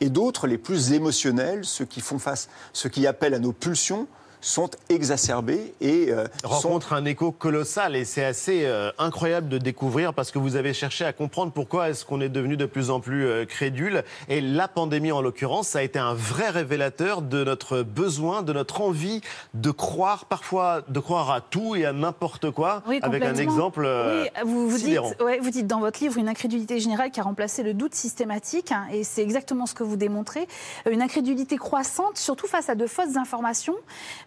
[0.00, 4.06] et d'autres, les plus émotionnels, ceux qui font face, ceux qui appellent à nos pulsions,
[4.40, 6.94] sont exacerbés et euh, rencontrent sont...
[6.94, 11.04] un écho colossal et c'est assez euh, incroyable de découvrir parce que vous avez cherché
[11.04, 14.04] à comprendre pourquoi est-ce qu'on est devenu de plus en plus euh, crédule.
[14.28, 18.52] Et la pandémie en l'occurrence ça a été un vrai révélateur de notre besoin de
[18.52, 19.20] notre envie
[19.54, 23.80] de croire parfois de croire à tout et à n'importe quoi oui, avec un exemple
[23.80, 27.22] oui, vous, vous dites, ouais, vous dites dans votre livre une incrédulité générale qui a
[27.22, 30.46] remplacé le doute systématique hein, et c'est exactement ce que vous démontrez.
[30.90, 33.76] Une incrédulité croissante surtout face à de fausses informations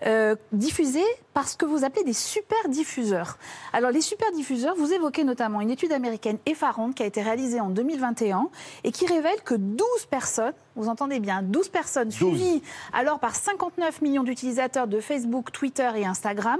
[0.06, 1.04] euh, diffusés
[1.34, 3.38] par ce que vous appelez des super diffuseurs.
[3.74, 7.60] Alors les super diffuseurs, vous évoquez notamment une étude américaine effarante qui a été réalisée
[7.60, 8.50] en 2021
[8.84, 12.62] et qui révèle que 12 personnes, vous entendez bien, 12 personnes suivies
[12.94, 16.60] alors par 59 millions d'utilisateurs de Facebook, Twitter et Instagram,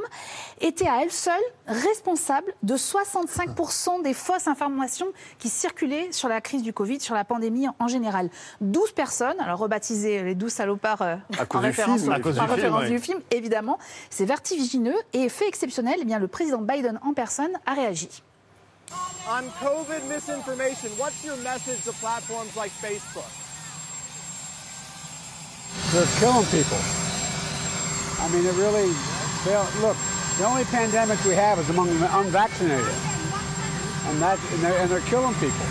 [0.62, 1.34] étaient à elles seules
[1.68, 5.08] responsables de 65% des fausses informations
[5.40, 8.30] qui circulaient sur la crise du Covid, sur la pandémie en général.
[8.62, 11.16] 12 personnes, alors rebaptisées les 12 salopards euh,
[11.50, 12.90] en référence, film, à cause par du film, référence ouais.
[12.90, 13.78] du film, évidemment.
[14.10, 14.63] C'est vertigineux
[15.14, 18.10] et fait exceptionnel, eh bien, le président Biden en personne a réagi.
[19.30, 23.30] On COVID misinformation, what's your message to platforms like Facebook?
[25.92, 26.78] They're killing people.
[28.20, 28.92] I mean, it really.
[29.82, 29.98] Look,
[30.38, 32.96] the only pandemic we have is among the unvaccinated,
[34.08, 35.66] and that and they're, and they're killing people.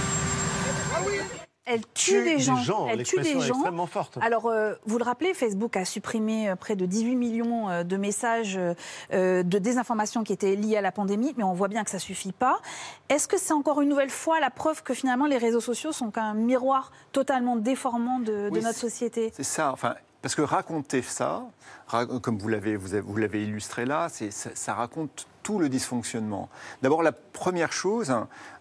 [1.64, 2.56] Elle tue, Tue des des gens.
[2.56, 3.54] gens, Elle tue des est gens.
[3.54, 4.18] extrêmement forte.
[4.20, 7.96] Alors, euh, vous le rappelez, Facebook a supprimé euh, près de 18 millions euh, de
[7.96, 11.90] messages euh, de désinformation qui étaient liés à la pandémie, mais on voit bien que
[11.90, 12.60] ça suffit pas.
[13.08, 16.10] Est-ce que c'est encore une nouvelle fois la preuve que finalement les réseaux sociaux sont
[16.10, 19.32] qu'un miroir totalement déformant de, notre société?
[19.36, 21.44] C'est ça, enfin, parce que raconter ça,
[22.22, 25.68] comme vous l'avez, vous avez- vous l'avez illustré là, c'est- ça, ça raconte tout le
[25.68, 26.48] dysfonctionnement.
[26.82, 28.14] D'abord, la première chose,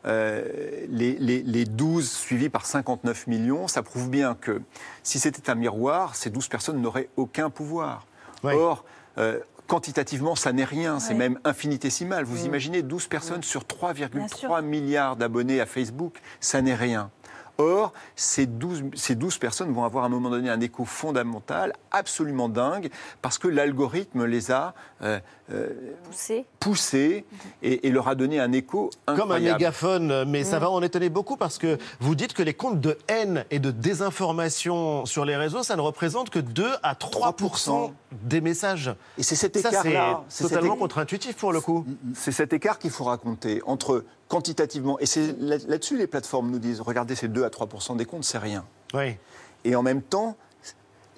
[0.05, 0.47] euh,
[0.89, 4.61] les, les- les 12 suivis par 59 millions, ça prouve bien que
[5.03, 8.05] si c'était un miroir, ces 12 personnes n'auraient aucun pouvoir.
[8.43, 8.83] Or,
[9.17, 12.25] euh, quantitativement, ça n'est rien, c'est même infinitésimal.
[12.25, 12.47] Vous Mm.
[12.47, 14.61] imaginez 12 personnes sur Bien 3,3 sûr.
[14.63, 17.09] milliards d'abonnés à Facebook, ça n'est rien.
[17.57, 21.73] Or, ces 12, ces 12 personnes vont avoir à un moment donné un écho fondamental,
[21.91, 22.89] absolument dingue,
[23.21, 24.73] parce que l'algorithme les a
[25.03, 25.19] euh,
[25.51, 25.69] euh,
[26.05, 26.45] Poussé.
[26.59, 27.25] poussés
[27.61, 29.57] et, et leur a donné un écho Comme un incroyable.
[29.59, 30.61] mégaphone, mais ça Mm.
[30.61, 33.71] va en étonner beaucoup parce que vous dites que les comptes de haine et de
[33.71, 37.91] désinformation sur les réseaux, ça ne représente que 2 à 3%,
[38.23, 38.93] des messages.
[39.17, 40.23] Et c'est cet écart-là.
[40.29, 41.85] c'est totalement éc- contre-intuitif pour le coup.
[42.15, 46.57] C'est cet écart qu'il faut raconter entre quantitativement, et c'est là- là-dessus les plateformes nous
[46.59, 48.63] disent, regardez, c'est 2 à 3 des comptes, c'est rien.
[48.93, 49.17] Oui.
[49.65, 50.37] Et en même temps,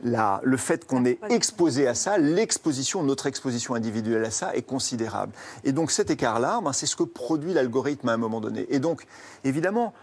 [0.03, 4.63] la- le fait qu'on est exposé à ça, l'exposition, notre exposition individuelle à ça est
[4.63, 5.31] considérable.
[5.63, 8.65] Et donc cet écart-là, ben, c'est ce que produit l'algorithme à un moment donné.
[8.73, 9.05] Et donc,
[9.43, 9.93] évidemment,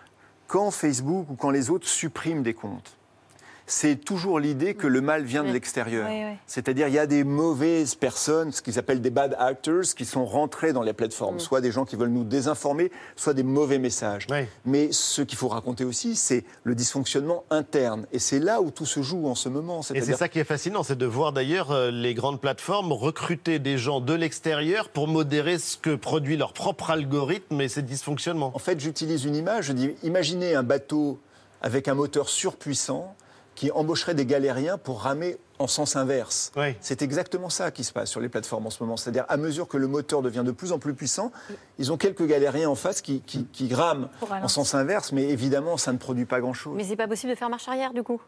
[0.47, 2.97] quand Facebook ou quand les autres suppriment des comptes,
[3.71, 6.09] c'est toujours l'idée que le mal vient de l'extérieur.
[6.11, 6.37] Oui, oui.
[6.47, 10.25] C'est-à-dire, il y a des mauvaises personnes, ce qu'ils appellent des bad actors, qui sont
[10.25, 11.37] rentrés dans les plateformes.
[11.37, 11.41] Mm.
[11.41, 14.27] Soit des gens qui veulent nous désinformer, soit des mauvais messages.
[14.64, 18.07] Mais ce qu'il faut raconter aussi, c'est le dysfonctionnement interne.
[18.12, 19.83] Et c'est là où tout se joue en ce moment.
[19.95, 23.59] Et c'est ça qui est fascinant, c'est de voir d'ailleurs euh, les grandes plateformes recruter
[23.59, 28.51] des gens de l'extérieur pour modérer ce que produit leur propre algorithme et ses dysfonctionnements.
[28.55, 31.21] En fait, j'utilise une image, je dis, imaginez un bateau
[31.62, 33.14] avec un moteur surpuissant
[33.61, 36.51] qui embaucherait des galériens pour ramer en sens inverse.
[36.81, 38.97] C'est exactement ça qui se passe sur les plateformes en ce moment.
[38.97, 41.31] C'est-à-dire, à mesure que le moteur devient de plus en plus puissant,
[41.79, 45.77] ils ont quelques galériens en face qui, qui, qui rament en sens inverse, mais évidemment,
[45.77, 46.73] ça ne produit pas grand-chose.
[46.75, 48.19] Mais c'est pas possible de faire marche arrière du coup?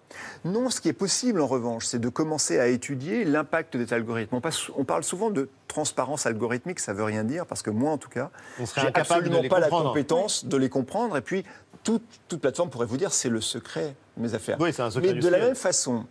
[0.44, 4.34] Non, ce qui est possible en revanche, c'est de commencer à étudier l'impact des algorithmes.
[4.36, 7.92] On, passe- on parle souvent de transparence algorithmique, ça veut rien dire, parce que moi
[7.92, 8.28] en tout cas,
[8.60, 11.16] incapable de absolument les pas la compétence de les comprendre.
[11.16, 11.44] Et puis,
[11.84, 14.56] toute, toute plateforme pourrait vous dire c'est le secret de mes affaires.
[14.60, 16.06] Oui, c'est un secret Mais de la même façon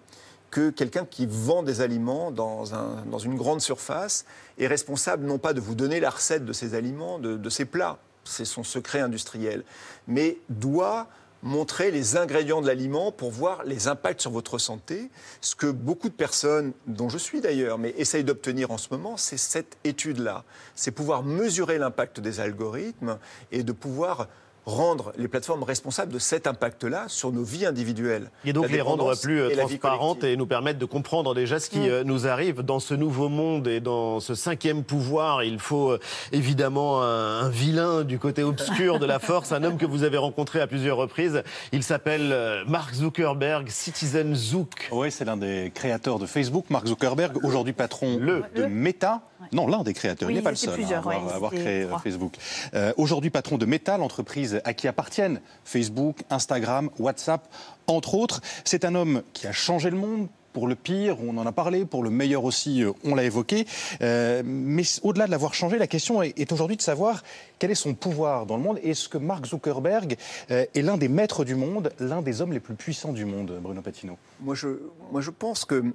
[0.49, 4.25] que quelqu'un qui vend des aliments dans, un- dans une grande surface
[4.57, 7.63] est responsable non pas de vous donner la recette de ces aliments, de, de ces
[7.65, 9.63] plats, c'est son secret industriel,
[10.07, 11.07] mais doit
[11.43, 15.09] montrer les ingrédients de l'aliment pour voir les impacts sur votre santé.
[15.39, 19.17] Ce que beaucoup de personnes, dont je suis d'ailleurs, mais essayent d'obtenir en ce moment,
[19.17, 20.43] c'est cette étude-là.
[20.75, 23.17] C'est pouvoir mesurer l'impact des algorithmes
[23.51, 24.27] et de pouvoir
[24.65, 28.29] rendre les plateformes responsables de cet impact-là sur nos vies individuelles.
[28.45, 31.69] Et donc les rendre plus euh, et transparentes et nous permettre de comprendre déjà ce
[31.69, 31.89] qui Mm.
[31.89, 35.43] euh, nous arrive dans ce nouveau monde et dans ce cinquième pouvoir.
[35.43, 35.99] Il faut euh,
[36.31, 40.17] évidemment un, un vilain du côté obscur de la force, un homme que vous avez
[40.17, 41.43] rencontré à plusieurs reprises.
[41.71, 42.35] Il s'appelle
[42.67, 44.89] Mark Zuckerberg, Citizen Zook.
[44.91, 49.21] Oui, c'est l'un des créateurs de Facebook, Mark Zuckerberg, aujourd'hui patron de Meta.
[49.51, 51.29] Non, l'un des créateurs, Oui, il n'est pas le seul hein, plusieurs, à avoir, ouais,
[51.29, 51.99] ils avoir créé euh, trois.
[51.99, 52.35] Facebook.
[52.73, 57.47] Euh, aujourd'hui patron de Meta, l'entreprise à qui appartiennent Facebook, Instagram, WhatsApp,
[57.87, 58.41] entre autres.
[58.63, 60.27] C'est un homme qui a changé le monde.
[60.53, 63.65] Pour le pire, on en a parlé, pour le meilleur aussi, euh, on l'a évoqué.
[64.01, 67.23] Euh, mais au-delà de l'avoir changé, la question est, est aujourd'hui de savoir
[67.57, 68.77] quel est son pouvoir dans le monde.
[68.83, 70.17] Est-ce que Mark Zuckerberg
[70.51, 73.59] euh, est l'un des maîtres du monde, l'un des hommes les plus puissants du monde,
[73.61, 74.17] Bruno Patino?
[74.41, 74.67] Moi je,
[75.13, 75.85] moi, je pense que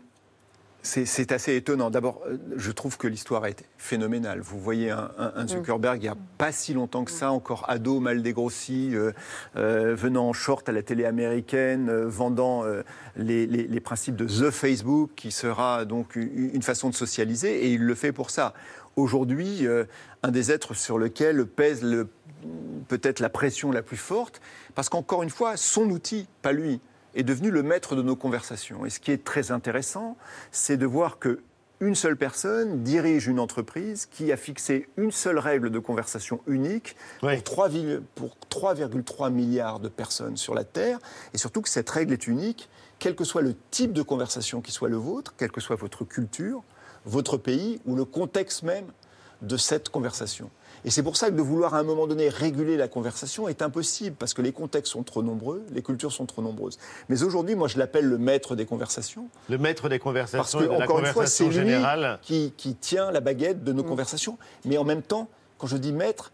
[0.87, 1.91] C'est assez étonnant.
[1.91, 4.39] D'abord, euh, je trouve que l'histoire est phénoménale.
[4.39, 5.49] Vous voyez un, mm.
[5.49, 9.11] Zuckerberg, il n'y a pas si longtemps que ça, encore ado, mal dégrossi, euh,
[9.57, 12.63] euh, venant en short à la télé américaine, vendant
[13.17, 17.95] les, principes de The Facebook, qui sera donc une, façon de socialiser, et il le
[17.97, 18.55] fait pour ça.
[18.95, 19.67] Aujourd'hui,
[20.23, 21.85] un des êtres sur lequel pèse
[22.89, 24.41] peut-être la pression la plus forte,
[24.75, 26.81] parce qu'encore une fois, son outil, pas lui,
[27.17, 28.87] est devenu le maître de nos conversations.
[28.87, 30.17] Et ce qui est très intéressant,
[30.53, 31.41] c'est de voir que
[31.81, 36.97] une seule personne dirige une entreprise qui a fixé une seule règle de conversation unique
[37.21, 37.31] pour
[38.51, 40.99] 3,3 milliards de personnes sur la Terre,
[41.35, 44.73] et surtout que cette règle est unique, quel que soit le type de conversation qui
[44.73, 46.63] soit le vôtre, quelle que soit votre culture,
[47.05, 48.87] votre pays ou le contexte même
[49.43, 50.51] de cette conversation.
[50.87, 53.61] Et c'est pour ça que de vouloir à un moment donné réguler la conversation est
[53.61, 56.79] impossible, parce que les contextes sont trop nombreux, les cultures sont trop nombreuses.
[57.09, 59.29] Mais aujourd'hui, moi, je l'appelle le maître des conversations.
[59.51, 61.75] Le maître des conversations, parce que, encore une fois, c'est lui
[62.23, 63.87] qui, qui, tient la baguette de nos mm.
[63.89, 64.39] conversations.
[64.65, 65.29] Mais en même temps,
[65.59, 66.31] quand je dis maître,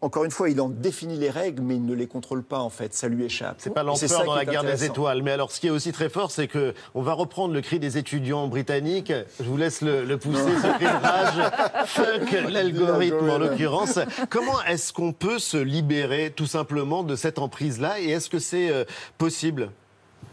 [0.00, 2.70] encore une fois, il en définit les règles, mais il ne les contrôle pas, en
[2.70, 2.94] fait.
[2.94, 3.56] Ça lui échappe.
[3.58, 5.22] C'est pas l'empereur dans la guerre des étoiles.
[5.22, 7.78] Mais alors, ce qui est aussi très fort, c'est que on va reprendre le cri
[7.78, 9.12] des étudiants britanniques.
[9.38, 11.86] Je vous laisse le, pousser, ce cri de rage.
[11.86, 13.98] Fuck l'algorithme, en l'occurrence.
[14.30, 18.00] Comment est-ce qu'on peut se libérer, tout simplement, de cette emprise-là?
[18.00, 18.84] Et est-ce que c'est euh,
[19.18, 19.70] possible?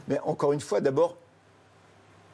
[0.08, 1.18] Mais encore une fois, d'abord,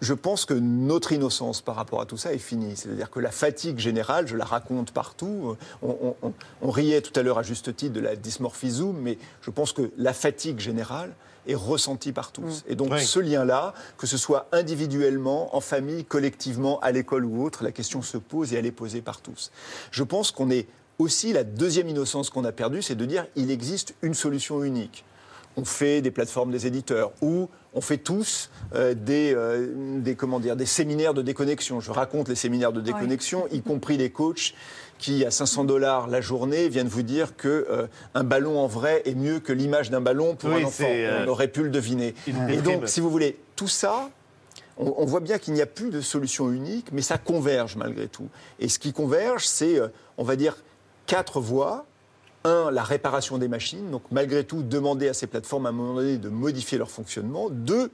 [0.02, 2.76] je pense que notre innocence par rapport à tout ça est finie.
[2.76, 5.56] C'est-à-dire que la fatigue générale, je la raconte partout.
[5.82, 9.72] On, riait tout à l'heure à juste titre de la dysmorphie Zoom, mais je pense
[9.72, 11.14] que la fatigue générale
[11.48, 12.64] est ressentie par tous.
[12.64, 12.72] Mm.
[12.72, 17.64] Et donc ce lien-là, que ce soit individuellement, en famille, collectivement, à l'école ou autre,
[17.64, 19.52] la question se pose et elle est posée par tous.
[19.91, 20.68] Je pense qu'on est
[20.98, 25.06] aussi la deuxième innocence qu'on a perdue, c'est de dire il existe une solution unique
[25.58, 29.68] on fait des plateformes des éditeurs ou on fait tous euh, des, euh,
[30.00, 31.82] des, comment dire, des séminaires de déconnexion.
[31.82, 34.54] Je raconte les séminaires de déconnexion, y compris les coachs
[34.98, 39.04] qui, à 500 dollars la journée, viennent vous dire que euh, un ballon en vrai
[39.06, 40.86] est mieux que l'image d'un ballon pour un enfant.
[41.26, 42.16] On aurait pu le deviner.
[42.50, 44.10] Et donc, si vous voulez, tout ça,
[44.78, 48.08] on, on voit bien qu'il n'y a plus de solution unique, mais ça converge malgré
[48.08, 48.30] tout.
[48.60, 49.80] Et ce qui converge, c'est,
[50.18, 50.56] on va dire,
[51.08, 51.86] quatre voies
[52.46, 55.96] un, la réparation des machines, donc malgré tout demander à ces plateformes à un moment
[55.96, 57.50] donné de modifier leur fonctionnement.
[57.50, 57.91] Deux,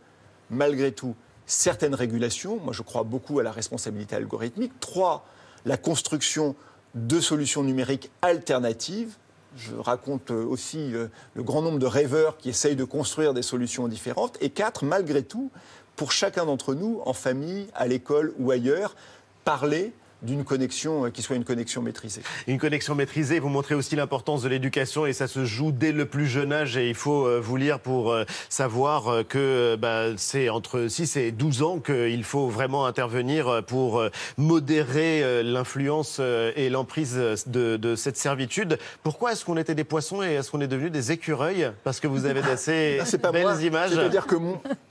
[0.49, 2.59] malgré tout, certaines régulations.
[2.63, 4.73] Moi, je crois beaucoup à la responsabilité algorithmique.
[4.79, 5.25] Trois,
[5.65, 6.55] la construction
[6.93, 9.15] de solutions numériques alternatives.
[9.55, 13.87] Je raconte aussi euh, le grand nombre de rêveurs qui essayent de construire des solutions
[13.87, 14.37] différentes.
[14.41, 15.51] Et quatre, malgré tout,
[15.95, 18.95] pour chacun d'entre nous, en famille, à l'école ou ailleurs,
[19.43, 22.21] parler d'une connexion euh, qui soit une connexion maîtrisée.
[22.47, 26.05] Une connexion maîtrisée, vous montrez aussi l'importance de l'éducation et ça se joue dès le
[26.05, 30.49] plus jeune âge et il faut euh, vous lire pour euh, savoir que bah, c'est
[30.49, 34.03] entre 6 et 12 ans qu'il faut vraiment intervenir pour
[34.37, 37.15] modérer l'influence et l'emprise
[37.47, 38.77] de, cette servitude.
[39.03, 41.71] Pourquoi est-ce qu'on était des poissons et est-ce qu'on est devenu des écureuils?
[41.83, 42.99] Parce que vous avez d'assez
[43.31, 43.91] belles images.
[43.91, 44.35] C'est-à-dire que,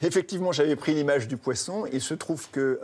[0.02, 2.80] effectivement, j'avais pris l'image du poisson et il se trouve que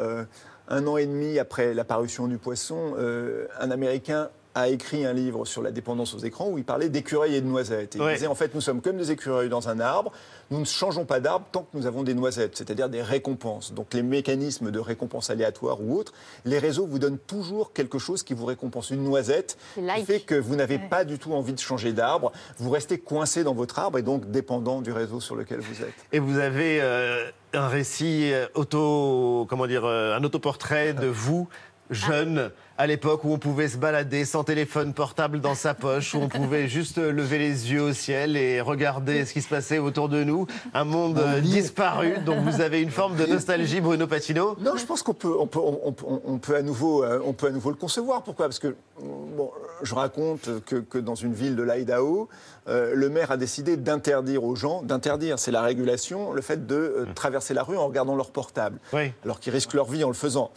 [0.69, 5.45] un an et demi après l'apparition du poisson, euh, un Américain a écrit un livre
[5.45, 7.95] sur la dépendance aux écrans où il parlait d'écureuils et de noisettes.
[7.95, 10.13] il disait en fait nous sommes comme des écureuils dans un arbre,
[10.51, 13.75] nous ne changeons pas d'arbre tant que nous avons des noisettes, c'est-à-dire des récompenses.
[13.75, 16.15] Donc les mécanismes de récompense aléatoire ou autres,
[16.47, 18.91] les réseaux vous donnent toujours quelque chose qui vous récompense.
[18.91, 22.71] Une noisette qui fait que vous n'avez pas du tout envie de changer d'arbre, vous
[22.71, 25.95] restez coincé dans votre arbre et donc dépendant du réseau sur lequel vous êtes.
[26.13, 31.47] Et vous avez euh, un récit euh, auto, comment dire, euh, un autoportrait de vous
[31.91, 36.18] jeune à l'époque où on pouvait se balader sans téléphone portable dans sa poche, où
[36.18, 40.09] on pouvait juste lever les yeux au ciel et regarder ce qui se passait autour
[40.09, 40.47] de nous.
[40.74, 42.18] Un monde disparu.
[42.24, 45.47] Donc vous avez une forme de nostalgie, Bruno Patino Non, je pense qu'on peut, on
[45.47, 48.22] peut, on, peut à nouveau, euh, on peut à nouveau le concevoir.
[48.22, 48.47] Pourquoi?
[48.47, 49.51] Parce que bon,
[49.83, 52.29] je raconte que, dans une ville de l'Idaho,
[52.68, 56.74] euh, le maire a décidé d'interdire aux gens, d'interdire, c'est la régulation, le fait de
[56.74, 57.14] euh, hum.
[57.14, 58.79] traverser la rue en regardant leur portable,
[59.24, 60.51] alors qu'ils risquent leur vie en le faisant.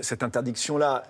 [0.00, 1.04] cette interdiction-là,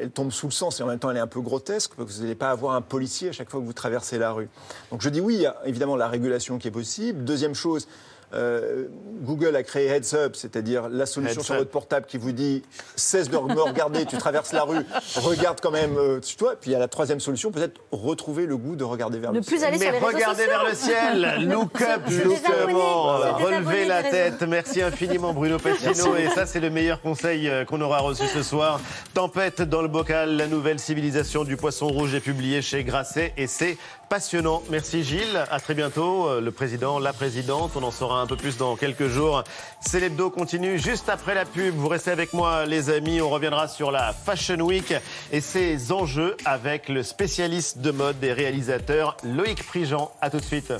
[0.00, 2.08] elle tombe sous le sens et en même temps elle est un peu grotesque parce
[2.08, 4.48] que vous n'allez pas avoir un policier à chaque fois que vous traversez la rue.
[4.90, 7.24] Donc je dis oui, il y a évidemment la régulation qui est possible.
[7.24, 7.86] Deuxième chose,
[8.34, 8.86] euh,
[9.22, 12.62] Google a créé Heads Up, c'est-à-dire la solution sur votre portable qui vous dit
[12.96, 14.84] cesse de me regarder, tu traverses la rue,
[15.16, 16.54] regarde quand même euh, toi.
[16.60, 19.42] Puis il y a la troisième solution, peut-être retrouver le goût de regarder vers le
[19.42, 19.56] ciel.
[19.58, 24.42] Plus aller Mais sur regardez vers le ciel, look up justement, relevez la tête.
[24.42, 28.42] Merci infiniment Bruno Pacino et ça c'est le meilleur conseil euh, qu'on aura reçu ce
[28.42, 28.80] soir.
[29.14, 33.46] Tempête dans le bocal, la nouvelle civilisation du poisson rouge est publiée chez Grasset et
[33.46, 34.62] c'est passionnant.
[34.70, 35.44] Merci Gilles.
[35.50, 36.28] À très bientôt.
[36.28, 39.44] Euh, le président, la présidente, on en saura un peu plus dans quelques jours.
[39.80, 41.74] C'est l'hebdo continue juste après la pub.
[41.74, 43.20] Vous restez avec moi, les amis.
[43.20, 44.94] On reviendra sur la Fashion Week
[45.32, 50.12] et ses enjeux avec le spécialiste de mode des réalisateurs Loïc Prigent.
[50.20, 50.72] À tout de suite.